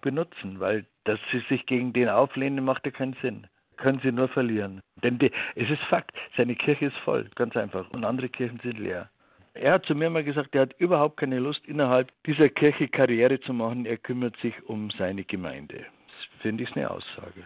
benutzen, 0.00 0.60
weil 0.60 0.86
Dass 1.10 1.18
sie 1.32 1.42
sich 1.48 1.66
gegen 1.66 1.92
den 1.92 2.08
auflehnen, 2.08 2.64
macht 2.64 2.86
ja 2.86 2.92
keinen 2.92 3.16
Sinn. 3.20 3.48
Können 3.78 4.00
sie 4.00 4.12
nur 4.12 4.28
verlieren. 4.28 4.80
Denn 5.02 5.18
die, 5.18 5.32
es 5.56 5.68
ist 5.68 5.82
Fakt, 5.88 6.12
seine 6.36 6.54
Kirche 6.54 6.86
ist 6.86 6.96
voll, 6.98 7.28
ganz 7.34 7.56
einfach. 7.56 7.90
Und 7.90 8.04
andere 8.04 8.28
Kirchen 8.28 8.60
sind 8.62 8.78
leer. 8.78 9.10
Er 9.54 9.72
hat 9.72 9.86
zu 9.86 9.96
mir 9.96 10.08
mal 10.08 10.22
gesagt, 10.22 10.54
er 10.54 10.60
hat 10.60 10.74
überhaupt 10.78 11.16
keine 11.16 11.40
Lust, 11.40 11.66
innerhalb 11.66 12.12
dieser 12.26 12.48
Kirche 12.48 12.86
Karriere 12.86 13.40
zu 13.40 13.52
machen. 13.52 13.86
Er 13.86 13.96
kümmert 13.96 14.36
sich 14.36 14.54
um 14.68 14.92
seine 14.92 15.24
Gemeinde. 15.24 15.78
Das 15.78 16.42
finde 16.42 16.62
ich 16.62 16.76
eine 16.76 16.88
Aussage. 16.88 17.42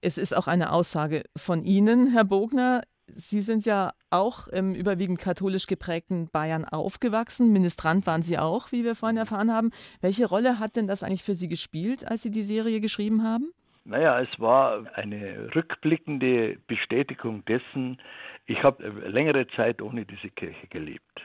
Es 0.00 0.16
ist 0.16 0.34
auch 0.34 0.46
eine 0.46 0.72
Aussage 0.72 1.24
von 1.36 1.64
Ihnen, 1.64 2.12
Herr 2.12 2.24
Bogner. 2.24 2.80
Sie 3.14 3.40
sind 3.40 3.64
ja 3.66 3.92
auch 4.10 4.48
im 4.48 4.74
überwiegend 4.74 5.18
katholisch 5.18 5.66
geprägten 5.66 6.28
Bayern 6.30 6.64
aufgewachsen. 6.64 7.52
Ministrant 7.52 8.06
waren 8.06 8.22
Sie 8.22 8.38
auch, 8.38 8.72
wie 8.72 8.84
wir 8.84 8.94
vorhin 8.94 9.16
erfahren 9.16 9.52
haben. 9.52 9.70
Welche 10.00 10.26
Rolle 10.26 10.58
hat 10.58 10.76
denn 10.76 10.86
das 10.86 11.02
eigentlich 11.02 11.24
für 11.24 11.34
Sie 11.34 11.48
gespielt, 11.48 12.06
als 12.08 12.22
Sie 12.22 12.30
die 12.30 12.42
Serie 12.42 12.80
geschrieben 12.80 13.22
haben? 13.22 13.52
Naja, 13.84 14.20
es 14.20 14.28
war 14.38 14.84
eine 14.94 15.54
rückblickende 15.54 16.58
Bestätigung 16.66 17.44
dessen, 17.46 18.00
ich 18.46 18.62
habe 18.62 18.88
längere 19.08 19.46
Zeit 19.48 19.82
ohne 19.82 20.04
diese 20.04 20.30
Kirche 20.30 20.66
gelebt. 20.68 21.22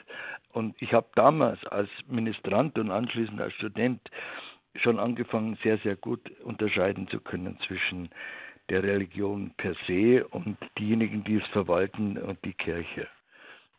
Und 0.53 0.75
ich 0.81 0.93
habe 0.93 1.07
damals 1.15 1.63
als 1.65 1.89
Ministrant 2.07 2.77
und 2.79 2.91
anschließend 2.91 3.39
als 3.41 3.53
Student 3.53 4.01
schon 4.75 4.99
angefangen, 4.99 5.57
sehr, 5.63 5.77
sehr 5.79 5.95
gut 5.95 6.31
unterscheiden 6.41 7.07
zu 7.07 7.19
können 7.19 7.59
zwischen 7.67 8.09
der 8.69 8.83
Religion 8.83 9.51
per 9.57 9.73
se 9.85 10.25
und 10.27 10.57
diejenigen, 10.77 11.23
die 11.23 11.35
es 11.35 11.47
verwalten 11.47 12.17
und 12.17 12.43
die 12.43 12.53
Kirche. 12.53 13.07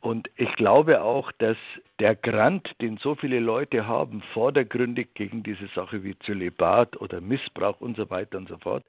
Und 0.01 0.31
ich 0.37 0.53
glaube 0.55 1.03
auch, 1.03 1.33
dass 1.33 1.57
der 1.99 2.15
Grant, 2.15 2.71
den 2.81 2.99
so 2.99 3.17
viele 3.17 3.41
Leute 3.41 3.87
haben, 3.87 4.23
vordergründig 4.33 5.09
gegen 5.15 5.43
diese 5.43 5.67
Sache 5.75 6.05
wie 6.05 6.17
Zölibat 6.21 6.97
oder 7.01 7.21
Missbrauch 7.21 7.81
und 7.81 7.97
so 7.97 8.09
weiter 8.09 8.39
und 8.39 8.49
so 8.49 8.59
fort, 8.59 8.85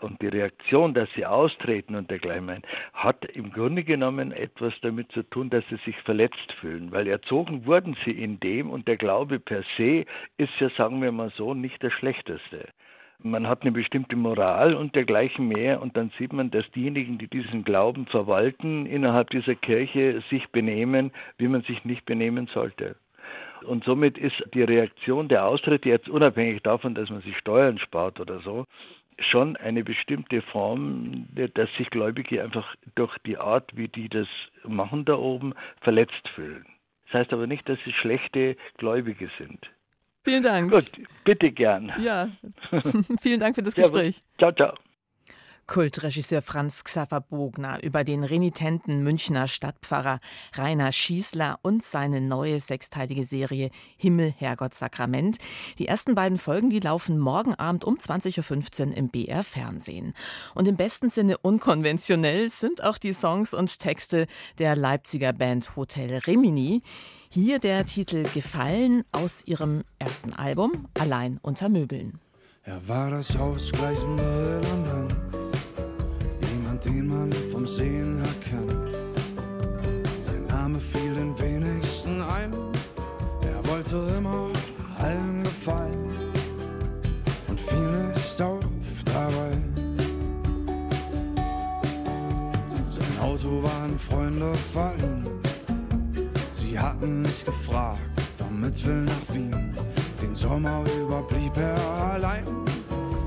und 0.00 0.20
die 0.22 0.28
Reaktion, 0.28 0.94
dass 0.94 1.10
sie 1.14 1.26
austreten 1.26 1.94
und 1.94 2.10
dergleichen, 2.10 2.62
hat 2.94 3.24
im 3.26 3.52
Grunde 3.52 3.84
genommen 3.84 4.32
etwas 4.32 4.72
damit 4.80 5.12
zu 5.12 5.22
tun, 5.24 5.50
dass 5.50 5.62
sie 5.68 5.76
sich 5.84 5.96
verletzt 5.98 6.52
fühlen, 6.58 6.90
weil 6.90 7.06
erzogen 7.06 7.66
wurden 7.66 7.94
sie 8.04 8.12
in 8.12 8.40
dem 8.40 8.70
und 8.70 8.88
der 8.88 8.96
Glaube 8.96 9.38
per 9.38 9.62
se 9.76 10.06
ist 10.38 10.58
ja, 10.58 10.70
sagen 10.70 11.02
wir 11.02 11.12
mal 11.12 11.30
so, 11.36 11.52
nicht 11.52 11.82
der 11.82 11.90
schlechteste 11.90 12.68
man 13.22 13.48
hat 13.48 13.62
eine 13.62 13.72
bestimmte 13.72 14.16
Moral 14.16 14.74
und 14.74 14.94
dergleichen 14.94 15.48
mehr 15.48 15.80
und 15.80 15.96
dann 15.96 16.10
sieht 16.18 16.32
man, 16.32 16.50
dass 16.50 16.70
diejenigen, 16.72 17.18
die 17.18 17.28
diesen 17.28 17.64
Glauben 17.64 18.06
verwalten, 18.06 18.86
innerhalb 18.86 19.30
dieser 19.30 19.54
Kirche 19.54 20.22
sich 20.30 20.48
benehmen, 20.48 21.12
wie 21.38 21.48
man 21.48 21.62
sich 21.62 21.84
nicht 21.84 22.04
benehmen 22.04 22.48
sollte. 22.52 22.96
Und 23.66 23.84
somit 23.84 24.16
ist 24.16 24.42
die 24.54 24.62
Reaktion 24.62 25.28
der 25.28 25.44
Austritte 25.44 25.88
jetzt 25.88 26.08
unabhängig 26.08 26.62
davon, 26.62 26.94
dass 26.94 27.10
man 27.10 27.20
sich 27.20 27.36
Steuern 27.36 27.78
spart 27.78 28.18
oder 28.20 28.40
so, 28.40 28.64
schon 29.18 29.56
eine 29.56 29.84
bestimmte 29.84 30.40
Form, 30.40 31.26
dass 31.54 31.72
sich 31.76 31.90
Gläubige 31.90 32.42
einfach 32.42 32.74
durch 32.94 33.16
die 33.26 33.36
Art, 33.36 33.76
wie 33.76 33.88
die 33.88 34.08
das 34.08 34.28
machen 34.66 35.04
da 35.04 35.16
oben, 35.16 35.52
verletzt 35.82 36.28
fühlen. 36.34 36.64
Das 37.06 37.20
heißt 37.20 37.32
aber 37.32 37.46
nicht, 37.46 37.68
dass 37.68 37.78
sie 37.84 37.92
schlechte 37.92 38.56
Gläubige 38.78 39.28
sind. 39.36 39.70
Vielen 40.22 40.42
Dank. 40.42 40.70
Gut, 40.70 40.90
bitte 41.24 41.50
gern. 41.50 41.92
Ja, 42.02 42.28
vielen 43.20 43.40
Dank 43.40 43.54
für 43.54 43.62
das 43.62 43.74
Gespräch. 43.74 44.20
Ciao, 44.38 44.52
ciao. 44.52 44.74
Kultregisseur 45.70 46.42
Franz 46.42 46.82
Xaver 46.82 47.20
Bogner 47.20 47.80
über 47.84 48.02
den 48.02 48.24
renitenten 48.24 49.04
Münchner 49.04 49.46
Stadtpfarrer 49.46 50.18
Rainer 50.54 50.90
Schießler 50.90 51.60
und 51.62 51.84
seine 51.84 52.20
neue 52.20 52.58
sechsteilige 52.58 53.22
Serie 53.22 53.70
Himmel, 53.96 54.34
Herrgott, 54.36 54.74
Sakrament. 54.74 55.38
Die 55.78 55.86
ersten 55.86 56.16
beiden 56.16 56.38
Folgen, 56.38 56.70
die 56.70 56.80
laufen 56.80 57.20
morgen 57.20 57.54
Abend 57.54 57.84
um 57.84 57.98
20.15 57.98 58.88
Uhr 58.88 58.96
im 58.96 59.10
BR 59.10 59.44
Fernsehen. 59.44 60.12
Und 60.56 60.66
im 60.66 60.76
besten 60.76 61.08
Sinne 61.08 61.38
unkonventionell 61.38 62.48
sind 62.48 62.82
auch 62.82 62.98
die 62.98 63.12
Songs 63.12 63.54
und 63.54 63.78
Texte 63.78 64.26
der 64.58 64.74
Leipziger 64.74 65.32
Band 65.32 65.76
Hotel 65.76 66.18
Remini. 66.18 66.82
Hier 67.28 67.60
der 67.60 67.86
Titel 67.86 68.24
Gefallen 68.34 69.04
aus 69.12 69.46
ihrem 69.46 69.84
ersten 70.00 70.32
Album 70.32 70.88
Allein 70.98 71.38
unter 71.42 71.68
Möbeln. 71.68 72.18
Er 72.64 72.88
war 72.88 73.10
das 73.12 73.36
ausgleichende 73.36 74.60
Element, 74.62 75.10
jemand, 75.10 75.39
den 76.84 77.08
man 77.08 77.32
vom 77.52 77.66
Sehen 77.66 78.18
erkennt. 78.18 78.96
Sein 80.20 80.46
Name 80.48 80.78
fiel 80.78 81.14
den 81.14 81.38
wenigsten 81.38 82.22
ein, 82.22 82.52
er 83.42 83.70
wollte 83.70 83.96
immer 84.16 84.48
allen 84.98 85.42
gefallen 85.42 86.10
und 87.48 87.60
fiel 87.60 88.08
nicht 88.08 88.42
auf 88.42 88.64
dabei. 89.04 89.52
Sein 92.88 93.18
Auto 93.20 93.62
waren 93.62 93.98
Freunde 93.98 94.54
verliehen 94.72 95.28
Sie 96.52 96.78
hatten 96.78 97.22
nicht 97.22 97.44
gefragt, 97.44 98.00
damit 98.38 98.86
will 98.86 99.02
nach 99.02 99.34
Wien. 99.34 99.74
Den 100.22 100.34
Sommer 100.34 100.84
über 101.00 101.22
blieb 101.22 101.56
er 101.56 101.76
allein. 102.12 102.44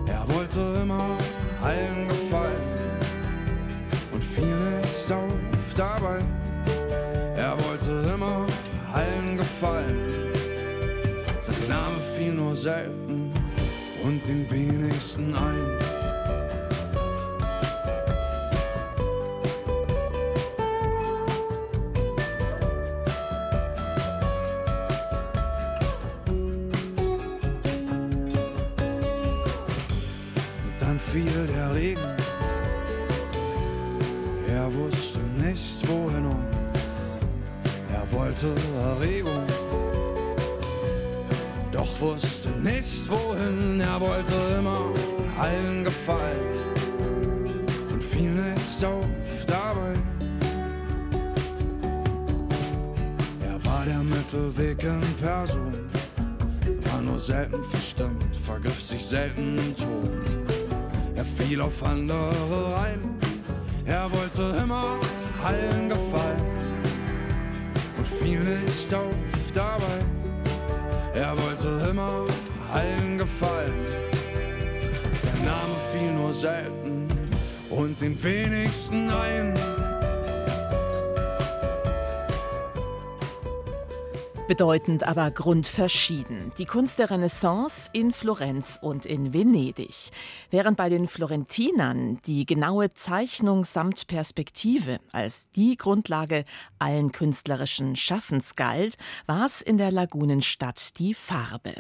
Er 0.08 0.25
wollte 0.34 0.62
immer 0.82 1.17
allen 1.62 2.08
gefallen 2.08 2.22
dabei. 5.75 6.19
Er 7.36 7.57
wollte 7.63 8.12
immer 8.13 8.45
allen 8.93 9.38
gefallen. 9.38 10.31
Sein 11.39 11.67
Name 11.67 11.99
fiel 12.15 12.33
nur 12.33 12.55
selten 12.55 13.31
und 14.03 14.27
den 14.27 14.49
wenigsten 14.49 15.33
ein. 15.36 15.93
fiel 31.13 31.47
der 31.47 31.75
Regen. 31.75 32.12
Er 38.43 38.49
wollte 38.49 38.62
Erregung. 38.77 39.45
Doch 41.71 42.01
wusste 42.01 42.49
nicht 42.49 43.10
wohin, 43.10 43.79
er 43.79 43.99
wollte 43.99 44.34
immer 44.60 44.86
allen 45.39 45.84
gefallen 45.84 46.39
und 47.91 48.03
fiel 48.03 48.32
nicht 48.32 48.86
auf 48.86 49.45
dabei. 49.47 49.93
Er 53.45 53.65
war 53.65 53.86
der 53.86 53.99
Mittelweg 53.99 54.84
in 54.84 55.01
Person, 55.21 55.73
war 56.91 57.01
nur 57.01 57.19
selten 57.19 57.63
verstimmt, 57.63 58.36
vergriff 58.45 58.82
sich 58.82 59.06
selten 59.06 59.58
im 59.58 59.75
Ton. 59.75 60.21
Er 61.15 61.25
fiel 61.25 61.62
auf 61.62 61.84
andere 61.84 62.75
rein. 62.75 62.99
Er 63.86 64.10
wollte 64.12 64.58
immer 64.62 64.99
allen 65.43 65.89
gefallen 65.89 66.33
fiel 68.23 68.39
nicht 68.39 68.93
auf 68.93 69.51
dabei. 69.53 69.99
Er 71.13 71.36
wollte 71.38 71.89
immer 71.89 72.25
allen 72.71 73.17
gefallen. 73.17 73.73
Sein 75.21 75.45
Name 75.45 75.75
fiel 75.91 76.12
nur 76.13 76.33
selten 76.33 77.07
und 77.69 77.99
den 77.99 78.21
wenigsten 78.23 79.09
ein. 79.09 79.53
Bedeutend, 84.47 85.08
aber 85.08 85.32
grundverschieden. 85.32 86.51
Die 86.58 86.65
Kunst 86.65 86.99
der 86.99 87.10
Renaissance 87.10 87.89
in 87.93 88.12
Florenz 88.12 88.77
und 88.82 89.06
in 89.06 89.34
Venedig. 89.34 90.12
Während 90.51 90.75
bei 90.75 90.89
den 90.89 91.08
Florentinern 91.08 92.19
die 92.25 92.45
genaue 92.45 92.89
Zeichnung 92.89 93.63
samt 93.63 94.06
Perspektive 94.08 94.99
als 95.13 95.49
die 95.51 95.77
Grundlage 95.77 96.43
allen 96.77 97.13
künstlerischen 97.13 97.95
Schaffens 97.95 98.58
galt, 98.58 98.97
war 99.27 99.45
es 99.45 99.62
in 99.62 99.77
der 99.77 99.93
Lagunenstadt 99.93 100.99
die 100.99 101.13
Farbe. 101.13 101.73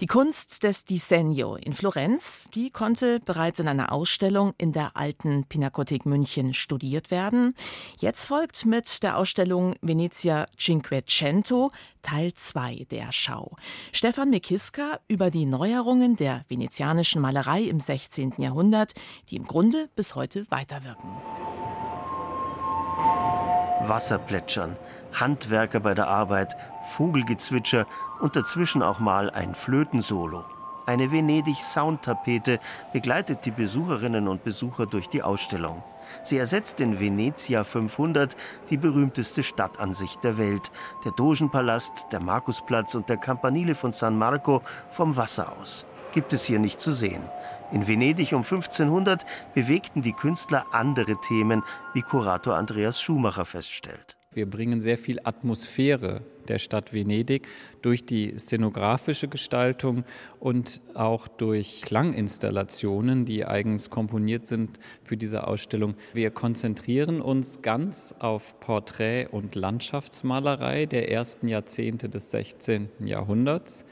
Die 0.00 0.06
Kunst 0.06 0.62
des 0.62 0.84
Disegno 0.84 1.56
in 1.56 1.72
Florenz, 1.72 2.48
die 2.54 2.70
konnte 2.70 3.18
bereits 3.18 3.58
in 3.58 3.66
einer 3.66 3.90
Ausstellung 3.90 4.54
in 4.58 4.70
der 4.70 4.96
alten 4.96 5.44
Pinakothek 5.44 6.06
München 6.06 6.54
studiert 6.54 7.10
werden. 7.10 7.56
Jetzt 7.98 8.26
folgt 8.26 8.64
mit 8.64 9.02
der 9.02 9.16
Ausstellung 9.16 9.74
Venezia 9.82 10.46
Cinquecento 10.56 11.72
Teil 12.06 12.32
2 12.32 12.86
der 12.88 13.10
Schau. 13.10 13.56
Stefan 13.92 14.30
Mekiska 14.30 15.00
über 15.08 15.32
die 15.32 15.44
Neuerungen 15.44 16.14
der 16.14 16.44
venezianischen 16.46 17.20
Malerei 17.20 17.62
im 17.62 17.80
16. 17.80 18.34
Jahrhundert, 18.38 18.94
die 19.28 19.34
im 19.34 19.44
Grunde 19.44 19.88
bis 19.96 20.14
heute 20.14 20.46
weiterwirken. 20.48 21.10
Wasserplätschern, 23.88 24.76
Handwerker 25.12 25.80
bei 25.80 25.94
der 25.94 26.06
Arbeit, 26.06 26.56
Vogelgezwitscher 26.84 27.86
und 28.20 28.36
dazwischen 28.36 28.82
auch 28.84 29.00
mal 29.00 29.28
ein 29.30 29.56
Flötensolo. 29.56 30.44
Eine 30.86 31.10
Venedig-Soundtapete 31.10 32.60
begleitet 32.92 33.44
die 33.44 33.50
Besucherinnen 33.50 34.28
und 34.28 34.44
Besucher 34.44 34.86
durch 34.86 35.08
die 35.08 35.20
Ausstellung. 35.20 35.82
Sie 36.22 36.38
ersetzt 36.38 36.80
in 36.80 37.00
Venezia 37.00 37.64
500 37.64 38.36
die 38.70 38.76
berühmteste 38.76 39.42
Stadtansicht 39.42 40.22
der 40.22 40.38
Welt, 40.38 40.70
der 41.04 41.10
Dogenpalast, 41.10 42.06
der 42.12 42.20
Markusplatz 42.20 42.94
und 42.94 43.08
der 43.08 43.16
Campanile 43.16 43.74
von 43.74 43.90
San 43.90 44.16
Marco 44.16 44.62
vom 44.90 45.16
Wasser 45.16 45.52
aus. 45.60 45.86
Gibt 46.12 46.32
es 46.32 46.44
hier 46.44 46.60
nicht 46.60 46.80
zu 46.80 46.92
sehen. 46.92 47.22
In 47.72 47.88
Venedig 47.88 48.32
um 48.32 48.42
1500 48.42 49.26
bewegten 49.54 50.02
die 50.02 50.12
Künstler 50.12 50.66
andere 50.70 51.20
Themen, 51.20 51.64
wie 51.94 52.02
Kurator 52.02 52.54
Andreas 52.54 53.02
Schumacher 53.02 53.44
feststellt. 53.44 54.15
Wir 54.36 54.44
bringen 54.44 54.82
sehr 54.82 54.98
viel 54.98 55.18
Atmosphäre 55.24 56.20
der 56.48 56.58
Stadt 56.58 56.92
Venedig 56.92 57.48
durch 57.80 58.04
die 58.04 58.38
szenografische 58.38 59.28
Gestaltung 59.28 60.04
und 60.40 60.82
auch 60.92 61.26
durch 61.26 61.80
Klanginstallationen, 61.86 63.24
die 63.24 63.46
eigens 63.46 63.88
komponiert 63.88 64.46
sind 64.46 64.78
für 65.02 65.16
diese 65.16 65.46
Ausstellung. 65.46 65.94
Wir 66.12 66.30
konzentrieren 66.30 67.22
uns 67.22 67.62
ganz 67.62 68.14
auf 68.18 68.60
Porträt- 68.60 69.26
und 69.30 69.54
Landschaftsmalerei 69.54 70.84
der 70.84 71.10
ersten 71.10 71.48
Jahrzehnte 71.48 72.10
des 72.10 72.30
16. 72.30 72.90
Jahrhunderts, 73.00 73.86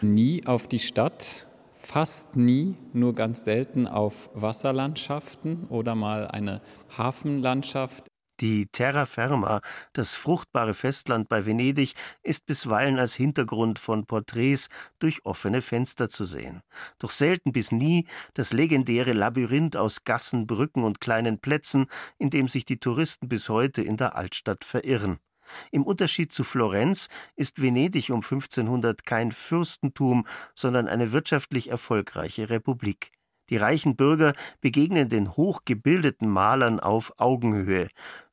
nie 0.00 0.46
auf 0.46 0.66
die 0.66 0.78
Stadt, 0.78 1.46
fast 1.76 2.36
nie, 2.36 2.74
nur 2.94 3.14
ganz 3.14 3.44
selten 3.44 3.86
auf 3.86 4.30
Wasserlandschaften 4.32 5.66
oder 5.68 5.94
mal 5.94 6.26
eine 6.26 6.62
Hafenlandschaft. 6.96 8.09
Die 8.40 8.68
Terra 8.68 9.04
Firma, 9.04 9.60
das 9.92 10.14
fruchtbare 10.14 10.72
Festland 10.72 11.28
bei 11.28 11.44
Venedig, 11.44 11.92
ist 12.22 12.46
bisweilen 12.46 12.98
als 12.98 13.14
Hintergrund 13.14 13.78
von 13.78 14.06
Porträts 14.06 14.68
durch 14.98 15.26
offene 15.26 15.60
Fenster 15.60 16.08
zu 16.08 16.24
sehen. 16.24 16.62
Doch 16.98 17.10
selten 17.10 17.52
bis 17.52 17.70
nie 17.70 18.06
das 18.32 18.54
legendäre 18.54 19.12
Labyrinth 19.12 19.76
aus 19.76 20.04
Gassen, 20.04 20.46
Brücken 20.46 20.84
und 20.84 21.02
kleinen 21.02 21.38
Plätzen, 21.38 21.86
in 22.16 22.30
dem 22.30 22.48
sich 22.48 22.64
die 22.64 22.78
Touristen 22.78 23.28
bis 23.28 23.50
heute 23.50 23.82
in 23.82 23.98
der 23.98 24.16
Altstadt 24.16 24.64
verirren. 24.64 25.18
Im 25.70 25.82
Unterschied 25.82 26.32
zu 26.32 26.42
Florenz 26.42 27.08
ist 27.36 27.60
Venedig 27.60 28.10
um 28.10 28.22
1500 28.22 29.04
kein 29.04 29.32
Fürstentum, 29.32 30.26
sondern 30.54 30.88
eine 30.88 31.12
wirtschaftlich 31.12 31.68
erfolgreiche 31.68 32.48
Republik. 32.48 33.12
Die 33.50 33.56
reichen 33.56 33.96
Bürger 33.96 34.32
begegnen 34.60 35.08
den 35.08 35.36
hochgebildeten 35.36 36.28
Malern 36.30 36.78
auf 36.78 37.12
Augenhöhe. 37.18 37.88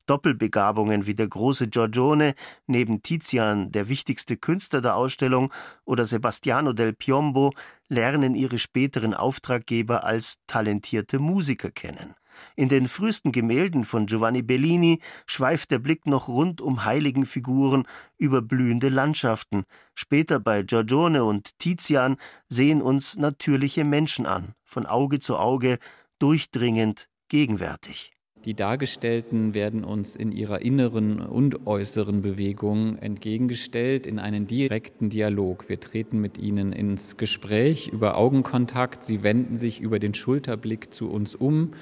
Doppelbegabungen 0.08 1.06
wie 1.06 1.14
der 1.14 1.28
große 1.28 1.68
Giorgione, 1.68 2.34
neben 2.66 3.02
Tizian 3.02 3.70
der 3.70 3.88
wichtigste 3.88 4.36
Künstler 4.36 4.80
der 4.80 4.96
Ausstellung, 4.96 5.52
oder 5.84 6.06
Sebastiano 6.06 6.72
del 6.72 6.92
Piombo 6.92 7.52
lernen 7.88 8.34
ihre 8.34 8.58
späteren 8.58 9.14
Auftraggeber 9.14 10.04
als 10.04 10.38
talentierte 10.46 11.18
Musiker 11.18 11.70
kennen. 11.70 12.14
In 12.56 12.68
den 12.68 12.88
frühesten 12.88 13.32
Gemälden 13.32 13.84
von 13.84 14.06
Giovanni 14.06 14.42
Bellini 14.42 15.00
schweift 15.26 15.70
der 15.70 15.78
Blick 15.78 16.06
noch 16.06 16.28
rund 16.28 16.60
um 16.60 16.84
heiligen 16.84 17.26
Figuren 17.26 17.84
über 18.16 18.42
blühende 18.42 18.88
Landschaften. 18.88 19.64
Später 19.94 20.40
bei 20.40 20.62
Giorgione 20.62 21.24
und 21.24 21.58
Tizian 21.58 22.16
sehen 22.48 22.82
uns 22.82 23.16
natürliche 23.16 23.84
Menschen 23.84 24.26
an, 24.26 24.54
von 24.64 24.86
Auge 24.86 25.18
zu 25.18 25.36
Auge, 25.36 25.78
durchdringend, 26.18 27.08
gegenwärtig. 27.28 28.17
Die 28.44 28.54
Dargestellten 28.54 29.52
werden 29.52 29.84
uns 29.84 30.14
in 30.14 30.32
ihrer 30.32 30.62
inneren 30.62 31.20
und 31.20 31.66
äußeren 31.66 32.22
Bewegung 32.22 32.96
entgegengestellt 32.98 34.06
in 34.06 34.18
einen 34.18 34.46
direkten 34.46 35.10
Dialog. 35.10 35.68
Wir 35.68 35.80
treten 35.80 36.20
mit 36.20 36.38
ihnen 36.38 36.72
ins 36.72 37.16
Gespräch 37.16 37.88
über 37.88 38.16
Augenkontakt, 38.16 39.04
sie 39.04 39.22
wenden 39.22 39.56
sich 39.56 39.80
über 39.80 39.98
den 39.98 40.14
Schulterblick 40.14 40.94
zu 40.94 41.10
uns 41.10 41.34
um 41.34 41.72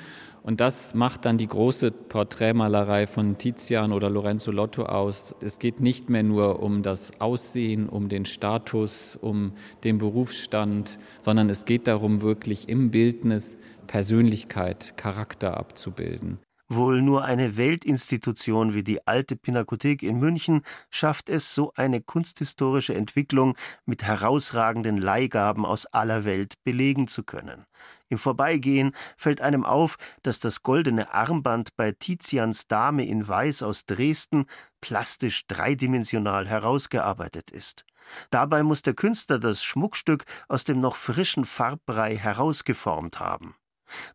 und 0.47 0.61
das 0.61 0.95
macht 0.95 1.25
dann 1.25 1.39
die 1.39 1.49
große 1.49 1.91
Porträtmalerei 1.91 3.09
von 3.09 3.37
Tizian 3.37 3.93
oder 3.93 4.09
Lorenzo 4.09 4.53
Lotto 4.53 4.85
aus. 4.85 5.35
Es 5.41 5.59
geht 5.59 5.81
nicht 5.81 6.09
mehr 6.09 6.23
nur 6.23 6.63
um 6.63 6.85
das 6.85 7.21
Aussehen, 7.21 7.89
um 7.89 8.09
den 8.09 8.25
Status, 8.27 9.19
um 9.21 9.55
den 9.83 9.99
Berufsstand, 9.99 11.01
sondern 11.21 11.51
es 11.51 11.65
geht 11.65 11.89
darum, 11.89 12.23
wirklich 12.23 12.69
im 12.69 12.93
Bildnis 12.93 13.59
Persönlichkeit, 13.89 14.97
Charakter 14.97 15.57
abzubilden. 15.57 16.39
Wohl 16.69 17.01
nur 17.01 17.25
eine 17.25 17.57
Weltinstitution 17.57 18.75
wie 18.75 18.83
die 18.83 19.07
Alte 19.07 19.37
Pinakothek 19.37 20.03
in 20.03 20.19
München 20.19 20.63
schafft 20.91 21.29
es, 21.29 21.55
so 21.55 21.73
eine 21.77 22.01
kunsthistorische 22.01 22.93
Entwicklung 22.93 23.57
mit 23.85 24.03
herausragenden 24.03 24.99
Leihgaben 24.99 25.65
aus 25.65 25.87
aller 25.87 26.25
Welt 26.25 26.55
belegen 26.65 27.07
zu 27.07 27.23
können. 27.23 27.67
Im 28.09 28.19
Vorbeigehen 28.19 28.97
fällt 29.17 29.41
einem 29.41 29.65
auf, 29.65 29.97
dass 30.23 30.41
das 30.41 30.65
goldene 30.65 31.15
Armband 31.15 31.77
bei 31.77 31.93
Tizians 31.93 32.67
Dame 32.67 33.07
in 33.07 33.29
Weiß 33.29 33.63
aus 33.63 33.87
Dresden 33.87 34.47
plastisch 34.81 35.47
dreidimensional 35.47 36.49
herausgearbeitet 36.49 37.53
ist. 37.53 37.85
Dabei 38.31 38.65
muss 38.65 38.83
der 38.83 38.95
Künstler 38.95 39.39
das 39.39 39.63
Schmuckstück 39.63 40.25
aus 40.49 40.65
dem 40.65 40.81
noch 40.81 40.97
frischen 40.97 41.45
Farbbrei 41.45 42.17
herausgeformt 42.17 43.21
haben. 43.21 43.55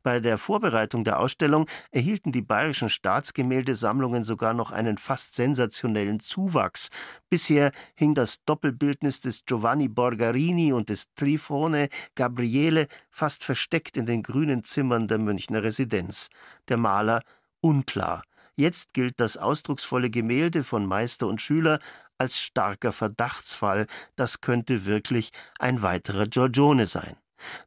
Bei 0.03 0.19
der 0.19 0.37
Vorbereitung 0.37 1.03
der 1.03 1.19
Ausstellung 1.19 1.67
erhielten 1.91 2.31
die 2.31 2.41
bayerischen 2.41 2.89
Staatsgemäldesammlungen 2.89 4.23
sogar 4.23 4.53
noch 4.53 4.71
einen 4.71 4.97
fast 4.97 5.33
sensationellen 5.35 6.19
Zuwachs. 6.19 6.89
Bisher 7.29 7.71
hing 7.95 8.13
das 8.13 8.43
Doppelbildnis 8.45 9.21
des 9.21 9.45
Giovanni 9.45 9.87
Borgarini 9.87 10.73
und 10.73 10.89
des 10.89 11.13
Trifone 11.15 11.89
Gabriele 12.15 12.87
fast 13.09 13.43
versteckt 13.43 13.97
in 13.97 14.05
den 14.05 14.23
grünen 14.23 14.63
Zimmern 14.63 15.07
der 15.07 15.17
Münchner 15.17 15.63
Residenz. 15.63 16.29
Der 16.67 16.77
Maler 16.77 17.21
unklar. 17.61 18.23
Jetzt 18.55 18.93
gilt 18.93 19.19
das 19.19 19.37
ausdrucksvolle 19.37 20.09
Gemälde 20.09 20.63
von 20.63 20.85
Meister 20.85 21.27
und 21.27 21.41
Schüler 21.41 21.79
als 22.17 22.39
starker 22.39 22.91
Verdachtsfall. 22.91 23.87
Das 24.15 24.41
könnte 24.41 24.85
wirklich 24.85 25.31
ein 25.57 25.81
weiterer 25.81 26.27
Giorgione 26.27 26.85
sein. 26.85 27.15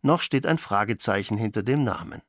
Noch 0.03 0.21
steht 0.21 0.47
ein 0.47 0.59
Fragezeichen 0.59 1.37
hinter 1.37 1.63
dem 1.63 1.85
Namen. 1.85 2.23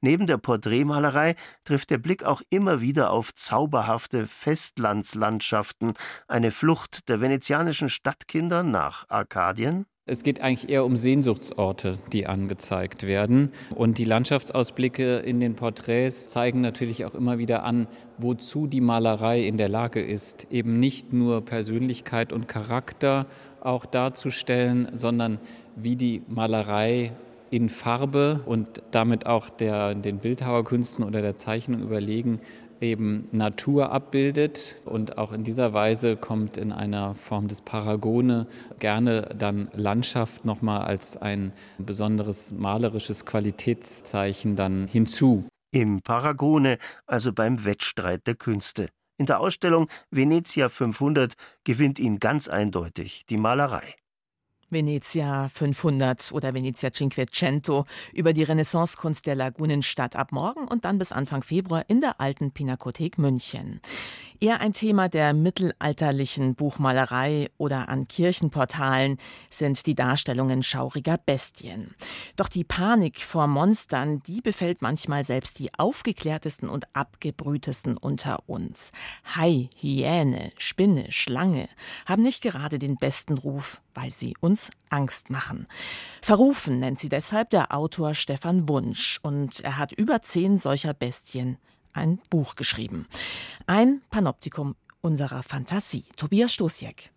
Neben 0.00 0.26
der 0.26 0.38
Porträtmalerei 0.38 1.36
trifft 1.64 1.90
der 1.90 1.98
Blick 1.98 2.24
auch 2.24 2.42
immer 2.48 2.80
wieder 2.80 3.10
auf 3.10 3.34
zauberhafte 3.34 4.26
Festlandslandschaften, 4.26 5.94
eine 6.26 6.50
Flucht 6.50 7.08
der 7.08 7.20
venezianischen 7.20 7.88
Stadtkinder 7.88 8.62
nach 8.62 9.04
Arkadien. 9.10 9.86
Es 10.06 10.24
geht 10.24 10.40
eigentlich 10.40 10.68
eher 10.68 10.84
um 10.84 10.96
Sehnsuchtsorte, 10.96 11.98
die 12.12 12.26
angezeigt 12.26 13.04
werden. 13.04 13.52
Und 13.72 13.98
die 13.98 14.04
Landschaftsausblicke 14.04 15.18
in 15.18 15.38
den 15.38 15.54
Porträts 15.54 16.30
zeigen 16.30 16.62
natürlich 16.62 17.04
auch 17.04 17.14
immer 17.14 17.38
wieder 17.38 17.62
an, 17.62 17.86
wozu 18.18 18.66
die 18.66 18.80
Malerei 18.80 19.46
in 19.46 19.56
der 19.56 19.68
Lage 19.68 20.02
ist, 20.02 20.48
eben 20.50 20.80
nicht 20.80 21.12
nur 21.12 21.44
Persönlichkeit 21.44 22.32
und 22.32 22.48
Charakter 22.48 23.26
auch 23.60 23.86
darzustellen, 23.86 24.88
sondern 24.94 25.38
wie 25.76 25.96
die 25.96 26.22
Malerei 26.28 27.12
in 27.50 27.68
Farbe 27.68 28.40
und 28.46 28.82
damit 28.90 29.26
auch 29.26 29.50
der, 29.50 29.94
den 29.94 30.18
Bildhauerkünsten 30.18 31.04
oder 31.04 31.20
der 31.20 31.36
Zeichnung 31.36 31.82
überlegen, 31.82 32.40
eben 32.80 33.28
Natur 33.32 33.92
abbildet 33.92 34.76
und 34.84 35.18
auch 35.18 35.32
in 35.32 35.44
dieser 35.44 35.72
Weise 35.72 36.16
kommt 36.16 36.56
in 36.56 36.72
einer 36.72 37.14
Form 37.14 37.48
des 37.48 37.60
Paragone 37.60 38.46
gerne 38.78 39.34
dann 39.38 39.68
Landschaft 39.74 40.44
nochmal 40.44 40.82
als 40.82 41.16
ein 41.16 41.52
besonderes 41.78 42.52
malerisches 42.52 43.26
Qualitätszeichen 43.26 44.56
dann 44.56 44.86
hinzu. 44.86 45.44
Im 45.72 46.00
Paragone, 46.02 46.78
also 47.06 47.32
beim 47.32 47.64
Wettstreit 47.64 48.26
der 48.26 48.34
Künste. 48.34 48.88
In 49.18 49.26
der 49.26 49.40
Ausstellung 49.40 49.88
Venezia 50.10 50.68
500 50.68 51.34
gewinnt 51.64 51.98
ihn 51.98 52.18
ganz 52.18 52.48
eindeutig 52.48 53.26
die 53.28 53.36
Malerei. 53.36 53.94
Venezia 54.72 55.48
500 55.48 56.32
oder 56.32 56.54
Venezia 56.54 56.90
Cinquecento 56.92 57.84
über 58.12 58.32
die 58.32 58.42
Renaissancekunst 58.42 59.26
der 59.26 59.34
Lagunenstadt 59.34 60.16
ab 60.16 60.32
morgen 60.32 60.66
und 60.68 60.84
dann 60.84 60.98
bis 60.98 61.12
Anfang 61.12 61.42
Februar 61.42 61.84
in 61.88 62.00
der 62.00 62.20
alten 62.20 62.52
Pinakothek 62.52 63.18
München. 63.18 63.80
Eher 64.42 64.62
ein 64.62 64.72
Thema 64.72 65.10
der 65.10 65.34
mittelalterlichen 65.34 66.54
Buchmalerei 66.54 67.50
oder 67.58 67.90
an 67.90 68.08
Kirchenportalen 68.08 69.18
sind 69.50 69.84
die 69.84 69.94
Darstellungen 69.94 70.62
schauriger 70.62 71.18
Bestien. 71.18 71.94
Doch 72.36 72.48
die 72.48 72.64
Panik 72.64 73.20
vor 73.20 73.46
Monstern, 73.46 74.22
die 74.22 74.40
befällt 74.40 74.80
manchmal 74.80 75.24
selbst 75.24 75.58
die 75.58 75.74
aufgeklärtesten 75.74 76.70
und 76.70 76.86
abgebrühtesten 76.94 77.98
unter 77.98 78.48
uns. 78.48 78.92
Hai, 79.36 79.68
Hyäne, 79.76 80.52
Spinne, 80.56 81.12
Schlange 81.12 81.68
haben 82.06 82.22
nicht 82.22 82.42
gerade 82.42 82.78
den 82.78 82.96
besten 82.96 83.36
Ruf, 83.36 83.82
weil 83.92 84.10
sie 84.10 84.34
uns 84.40 84.70
Angst 84.88 85.28
machen. 85.28 85.66
Verrufen 86.22 86.78
nennt 86.78 86.98
sie 86.98 87.10
deshalb 87.10 87.50
der 87.50 87.74
Autor 87.74 88.14
Stefan 88.14 88.70
Wunsch 88.70 89.20
und 89.22 89.60
er 89.60 89.76
hat 89.76 89.92
über 89.92 90.22
zehn 90.22 90.56
solcher 90.56 90.94
Bestien 90.94 91.58
ein 91.92 92.20
Buch 92.30 92.56
geschrieben. 92.56 93.06
Ein 93.66 94.02
Panoptikum 94.10 94.76
unserer 95.00 95.42
Fantasie. 95.42 96.04
Tobias 96.16 96.52
Stosiek. 96.52 97.10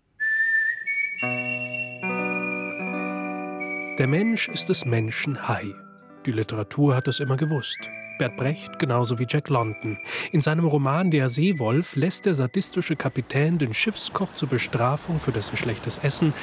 Der 3.99 4.07
Mensch 4.07 4.49
ist 4.49 4.69
des 4.69 4.85
Menschen 4.85 5.47
Hai. 5.47 5.73
Die 6.25 6.31
Literatur 6.31 6.95
hat 6.95 7.07
es 7.07 7.19
immer 7.19 7.37
gewusst. 7.37 7.79
Bert 8.17 8.35
Brecht 8.35 8.79
genauso 8.79 9.19
wie 9.19 9.25
Jack 9.27 9.49
London. 9.49 9.97
In 10.31 10.39
seinem 10.39 10.65
Roman 10.65 11.11
Der 11.11 11.29
Seewolf 11.29 11.95
lässt 11.95 12.25
der 12.25 12.35
sadistische 12.35 12.95
Kapitän 12.95 13.57
den 13.57 13.73
Schiffskoch 13.73 14.33
zur 14.33 14.49
Bestrafung 14.49 15.19
für 15.19 15.31
dessen 15.31 15.57
schlechtes 15.57 15.97
Essen 15.97 16.33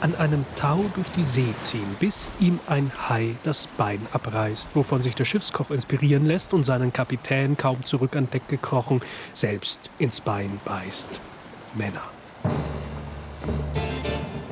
an 0.00 0.14
einem 0.14 0.44
Tau 0.56 0.84
durch 0.94 1.06
die 1.16 1.24
See 1.24 1.54
ziehen, 1.60 1.96
bis 2.00 2.30
ihm 2.40 2.58
ein 2.66 2.90
Hai 3.08 3.34
das 3.42 3.66
Bein 3.76 4.00
abreißt, 4.12 4.70
wovon 4.74 5.02
sich 5.02 5.14
der 5.14 5.24
Schiffskoch 5.24 5.70
inspirieren 5.70 6.24
lässt 6.24 6.54
und 6.54 6.64
seinen 6.64 6.92
Kapitän, 6.92 7.56
kaum 7.56 7.82
zurück 7.84 8.16
an 8.16 8.30
Deck 8.30 8.48
gekrochen, 8.48 9.00
selbst 9.32 9.90
ins 9.98 10.20
Bein 10.20 10.60
beißt. 10.64 11.20
Männer. 11.74 12.02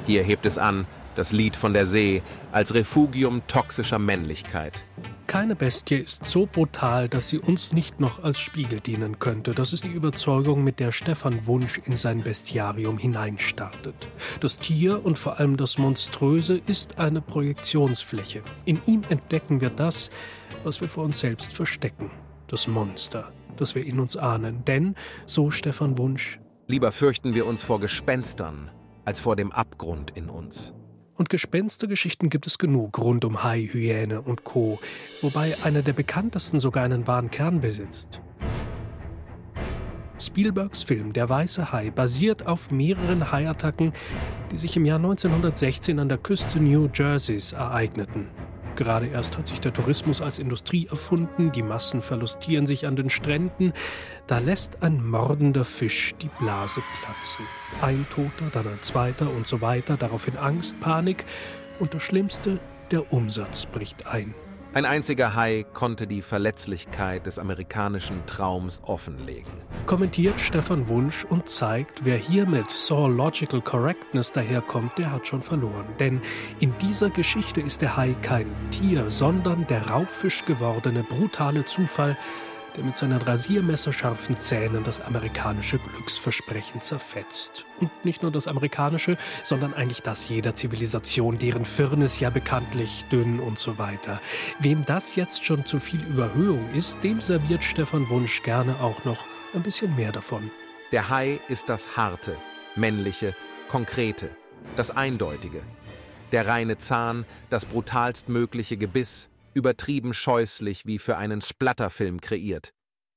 Hier 0.06 0.22
hebt 0.22 0.46
es 0.46 0.58
an, 0.58 0.86
das 1.16 1.32
Lied 1.32 1.56
von 1.56 1.72
der 1.72 1.86
See, 1.86 2.22
als 2.52 2.74
Refugium 2.74 3.42
toxischer 3.48 3.98
Männlichkeit. 3.98 4.84
Keine 5.26 5.56
Bestie 5.56 5.96
ist 5.96 6.24
so 6.24 6.46
brutal, 6.46 7.08
dass 7.08 7.28
sie 7.28 7.38
uns 7.38 7.72
nicht 7.72 7.98
noch 7.98 8.22
als 8.22 8.38
Spiegel 8.38 8.78
dienen 8.78 9.18
könnte. 9.18 9.52
Das 9.52 9.72
ist 9.72 9.84
die 9.84 9.90
Überzeugung, 9.90 10.62
mit 10.62 10.78
der 10.78 10.92
Stefan 10.92 11.46
Wunsch 11.46 11.80
in 11.84 11.96
sein 11.96 12.22
Bestiarium 12.22 12.96
hineinstartet. 12.98 13.94
Das 14.40 14.58
Tier 14.58 15.04
und 15.04 15.18
vor 15.18 15.40
allem 15.40 15.56
das 15.56 15.78
Monströse 15.78 16.60
ist 16.66 16.98
eine 16.98 17.20
Projektionsfläche. 17.20 18.42
In 18.64 18.80
ihm 18.86 19.02
entdecken 19.08 19.60
wir 19.60 19.70
das, 19.70 20.10
was 20.62 20.80
wir 20.80 20.88
vor 20.88 21.04
uns 21.04 21.18
selbst 21.18 21.52
verstecken. 21.52 22.10
Das 22.46 22.68
Monster, 22.68 23.32
das 23.56 23.74
wir 23.74 23.84
in 23.84 23.98
uns 23.98 24.16
ahnen. 24.16 24.64
Denn, 24.64 24.94
so 25.26 25.50
Stefan 25.50 25.98
Wunsch, 25.98 26.38
Lieber 26.68 26.90
fürchten 26.90 27.34
wir 27.34 27.46
uns 27.46 27.62
vor 27.62 27.78
Gespenstern 27.78 28.70
als 29.04 29.20
vor 29.20 29.36
dem 29.36 29.52
Abgrund 29.52 30.10
in 30.16 30.28
uns. 30.28 30.74
Und 31.16 31.30
Gespenstergeschichten 31.30 32.28
gibt 32.28 32.46
es 32.46 32.58
genug 32.58 32.98
rund 32.98 33.24
um 33.24 33.42
Hai, 33.42 33.68
Hyäne 33.72 34.20
und 34.20 34.44
Co., 34.44 34.78
wobei 35.22 35.56
einer 35.62 35.82
der 35.82 35.94
bekanntesten 35.94 36.60
sogar 36.60 36.84
einen 36.84 37.06
wahren 37.06 37.30
Kern 37.30 37.60
besitzt. 37.60 38.20
Spielbergs 40.18 40.82
Film 40.82 41.12
Der 41.12 41.28
weiße 41.28 41.72
Hai 41.72 41.90
basiert 41.90 42.46
auf 42.46 42.70
mehreren 42.70 43.32
Haiattacken, 43.32 43.92
die 44.50 44.56
sich 44.56 44.76
im 44.76 44.84
Jahr 44.84 44.98
1916 44.98 45.98
an 45.98 46.08
der 46.08 46.18
Küste 46.18 46.60
New 46.60 46.88
Jerseys 46.92 47.52
ereigneten. 47.52 48.28
Gerade 48.76 49.06
erst 49.06 49.38
hat 49.38 49.46
sich 49.46 49.60
der 49.60 49.72
Tourismus 49.72 50.20
als 50.20 50.38
Industrie 50.38 50.86
erfunden, 50.86 51.50
die 51.50 51.62
Massen 51.62 52.02
verlustieren 52.02 52.66
sich 52.66 52.86
an 52.86 52.94
den 52.94 53.08
Stränden. 53.08 53.72
Da 54.26 54.38
lässt 54.38 54.82
ein 54.82 55.04
mordender 55.04 55.64
Fisch 55.64 56.14
die 56.20 56.30
Blase 56.38 56.82
platzen. 57.02 57.46
Ein 57.80 58.06
Toter, 58.10 58.50
dann 58.52 58.68
ein 58.68 58.80
zweiter 58.80 59.30
und 59.30 59.46
so 59.46 59.62
weiter, 59.62 59.96
daraufhin 59.96 60.36
Angst, 60.36 60.78
Panik 60.78 61.24
und 61.80 61.94
das 61.94 62.02
Schlimmste, 62.02 62.60
der 62.90 63.12
Umsatz 63.12 63.66
bricht 63.66 64.06
ein. 64.06 64.34
Ein 64.76 64.84
einziger 64.84 65.34
Hai 65.34 65.64
konnte 65.72 66.06
die 66.06 66.20
Verletzlichkeit 66.20 67.24
des 67.24 67.38
amerikanischen 67.38 68.26
Traums 68.26 68.82
offenlegen. 68.84 69.50
Kommentiert 69.86 70.38
Stefan 70.38 70.86
Wunsch 70.88 71.24
und 71.24 71.48
zeigt, 71.48 72.04
wer 72.04 72.18
hier 72.18 72.44
mit 72.44 72.68
Zoological 72.68 73.62
Correctness 73.62 74.32
daherkommt, 74.32 74.98
der 74.98 75.12
hat 75.12 75.26
schon 75.26 75.40
verloren. 75.40 75.86
Denn 75.98 76.20
in 76.60 76.76
dieser 76.76 77.08
Geschichte 77.08 77.62
ist 77.62 77.80
der 77.80 77.96
Hai 77.96 78.14
kein 78.20 78.54
Tier, 78.70 79.10
sondern 79.10 79.66
der 79.66 79.86
Raubfisch 79.86 80.44
gewordene 80.44 81.04
brutale 81.04 81.64
Zufall, 81.64 82.18
der 82.76 82.84
mit 82.84 82.96
seinen 82.96 83.20
rasiermesserscharfen 83.20 84.38
Zähnen 84.38 84.84
das 84.84 85.00
amerikanische 85.00 85.78
Glücksversprechen 85.78 86.80
zerfetzt. 86.80 87.64
Und 87.80 88.04
nicht 88.04 88.22
nur 88.22 88.30
das 88.30 88.46
amerikanische, 88.46 89.16
sondern 89.42 89.74
eigentlich 89.74 90.02
das 90.02 90.28
jeder 90.28 90.54
Zivilisation, 90.54 91.38
deren 91.38 91.64
Firnis 91.64 92.20
ja 92.20 92.30
bekanntlich 92.30 93.04
dünn 93.10 93.40
und 93.40 93.58
so 93.58 93.78
weiter. 93.78 94.20
Wem 94.58 94.84
das 94.84 95.16
jetzt 95.16 95.44
schon 95.44 95.64
zu 95.64 95.80
viel 95.80 96.02
Überhöhung 96.04 96.70
ist, 96.72 97.02
dem 97.02 97.20
serviert 97.20 97.64
Stefan 97.64 98.08
Wunsch 98.08 98.42
gerne 98.42 98.80
auch 98.80 99.04
noch 99.04 99.18
ein 99.54 99.62
bisschen 99.62 99.94
mehr 99.96 100.12
davon. 100.12 100.50
Der 100.92 101.08
Hai 101.08 101.40
ist 101.48 101.68
das 101.68 101.96
Harte, 101.96 102.36
Männliche, 102.76 103.34
Konkrete, 103.68 104.30
das 104.76 104.90
Eindeutige. 104.90 105.62
Der 106.32 106.46
reine 106.46 106.76
Zahn, 106.78 107.24
das 107.50 107.64
brutalstmögliche 107.66 108.76
Gebiss, 108.76 109.30
übertrieben 109.56 110.12
scheußlich 110.12 110.84
wie 110.86 110.98
für 110.98 111.16
einen 111.16 111.40
Splatterfilm 111.40 112.20
kreiert. 112.20 112.70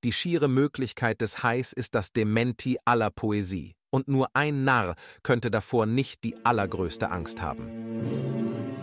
Die 0.06 0.13
schiere 0.13 0.47
Möglichkeit 0.47 1.19
des 1.19 1.43
Hais 1.43 1.73
ist 1.73 1.93
das 1.93 2.13
Dementi 2.13 2.78
aller 2.86 3.10
Poesie. 3.12 3.73
Und 3.91 4.08
nur 4.08 4.30
ein 4.34 4.63
Narr 4.63 4.95
könnte 5.21 5.52
davor 5.52 5.86
nicht 5.86 6.23
die 6.23 6.36
allergrößte 6.45 7.12
Angst 7.12 7.41
haben. 7.41 7.67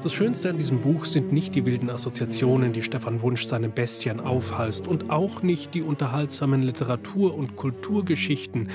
Das 0.03 0.13
Schönste 0.13 0.51
an 0.51 0.59
diesem 0.59 0.83
Buch 0.83 1.07
sind 1.07 1.33
nicht 1.33 1.55
die 1.55 1.65
wilden 1.65 1.89
Assoziationen, 1.89 2.75
die 2.75 2.83
Stefan 2.83 3.23
Wunsch 3.23 3.47
seinen 3.47 3.73
Bestien 3.73 4.21
aufhalst, 4.21 4.87
und 4.87 5.11
auch 5.11 5.43
nicht 5.43 5.73
die 5.73 5.83
unterhaltsamen 5.83 6.63
Literatur- 6.63 7.35
und 7.35 7.57
Kulturgeschichten, 7.57 8.69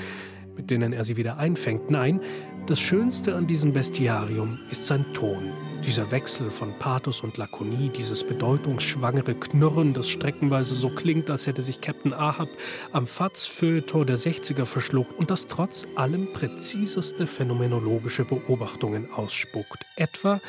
mit 0.56 0.70
denen 0.70 0.92
er 0.92 1.04
sie 1.04 1.16
wieder 1.16 1.38
einfängt. 1.38 1.90
Nein, 1.90 2.20
das 2.66 2.80
Schönste 2.80 3.34
an 3.34 3.46
diesem 3.46 3.72
Bestiarium 3.72 4.58
ist 4.70 4.84
sein 4.84 5.04
Ton. 5.14 5.52
Dieser 5.84 6.10
Wechsel 6.12 6.50
von 6.50 6.72
Pathos 6.78 7.22
und 7.22 7.36
Lakonie, 7.36 7.88
dieses 7.88 8.22
bedeutungsschwangere 8.24 9.34
Knurren, 9.34 9.94
das 9.94 10.08
streckenweise 10.08 10.74
so 10.74 10.88
klingt, 10.88 11.28
als 11.28 11.46
hätte 11.46 11.60
sich 11.60 11.80
Captain 11.80 12.12
Ahab 12.12 12.48
am 12.92 13.08
Fatz-Feuilleton 13.08 14.06
der 14.06 14.16
60er 14.16 14.64
verschluckt 14.64 15.18
und 15.18 15.30
das 15.30 15.48
trotz 15.48 15.86
allem 15.96 16.32
präziseste 16.32 17.26
phänomenologische 17.26 18.24
Beobachtungen 18.24 19.10
ausspuckt. 19.10 19.84
Etwa, 19.96 20.40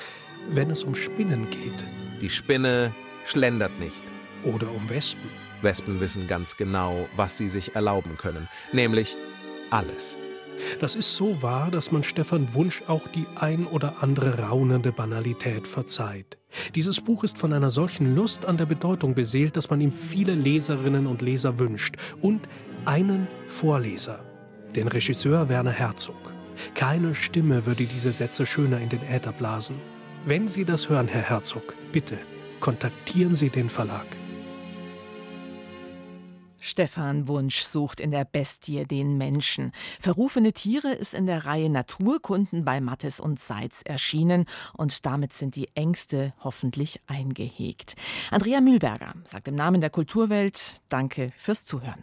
wenn 0.49 0.69
es 0.69 0.83
um 0.83 0.93
Spinnen 0.93 1.49
geht. 1.49 1.85
Die 2.21 2.29
Spinne 2.29 2.93
schlendert 3.25 3.79
nicht. 3.79 4.03
Oder 4.43 4.67
um 4.71 4.87
Wespen. 4.89 5.29
Wespen 5.61 5.99
wissen 5.99 6.27
ganz 6.27 6.57
genau, 6.57 7.07
was 7.15 7.37
sie 7.37 7.49
sich 7.49 7.75
erlauben 7.75 8.17
können, 8.17 8.49
nämlich 8.71 9.15
alles. 9.71 10.17
Das 10.79 10.95
ist 10.95 11.15
so 11.15 11.41
wahr, 11.41 11.71
dass 11.71 11.91
man 11.91 12.03
Stefan 12.03 12.53
Wunsch 12.53 12.83
auch 12.87 13.07
die 13.07 13.25
ein 13.35 13.67
oder 13.67 14.01
andere 14.01 14.39
raunende 14.39 14.91
Banalität 14.91 15.67
verzeiht. 15.67 16.37
Dieses 16.75 17.01
Buch 17.01 17.23
ist 17.23 17.37
von 17.37 17.53
einer 17.53 17.69
solchen 17.69 18.15
Lust 18.15 18.45
an 18.45 18.57
der 18.57 18.65
Bedeutung 18.65 19.15
beseelt, 19.15 19.57
dass 19.57 19.69
man 19.69 19.81
ihm 19.81 19.91
viele 19.91 20.35
Leserinnen 20.35 21.07
und 21.07 21.21
Leser 21.21 21.59
wünscht 21.59 21.95
und 22.21 22.47
einen 22.85 23.27
Vorleser, 23.47 24.19
den 24.75 24.87
Regisseur 24.87 25.49
Werner 25.49 25.71
Herzog. 25.71 26.33
Keine 26.75 27.15
Stimme 27.15 27.65
würde 27.65 27.85
diese 27.85 28.11
Sätze 28.11 28.45
schöner 28.45 28.79
in 28.79 28.89
den 28.89 29.01
Äther 29.09 29.31
blasen. 29.31 29.77
Wenn 30.25 30.47
Sie 30.47 30.65
das 30.65 30.89
hören, 30.89 31.07
Herr 31.07 31.21
Herzog, 31.21 31.75
bitte 31.91 32.17
kontaktieren 32.59 33.35
Sie 33.35 33.49
den 33.49 33.69
Verlag. 33.69 34.05
Stefan 36.65 37.27
Wunsch 37.27 37.61
sucht 37.61 37.99
in 37.99 38.11
der 38.11 38.23
Bestie 38.23 38.85
den 38.85 39.17
Menschen. 39.17 39.73
Verrufene 39.99 40.53
Tiere 40.53 40.93
ist 40.93 41.13
in 41.13 41.25
der 41.25 41.45
Reihe 41.45 41.69
Naturkunden 41.69 42.63
bei 42.63 42.79
Mattes 42.79 43.19
und 43.19 43.37
Seitz 43.37 43.81
erschienen 43.83 44.45
und 44.77 45.05
damit 45.05 45.33
sind 45.33 45.57
die 45.57 45.67
Ängste 45.75 46.33
hoffentlich 46.41 47.01
eingehegt. 47.05 47.95
Andrea 48.31 48.61
Mühlberger 48.61 49.13
sagt 49.25 49.49
im 49.49 49.55
Namen 49.55 49.81
der 49.81 49.89
Kulturwelt 49.89 50.81
Danke 50.87 51.27
fürs 51.35 51.65
Zuhören. 51.65 52.01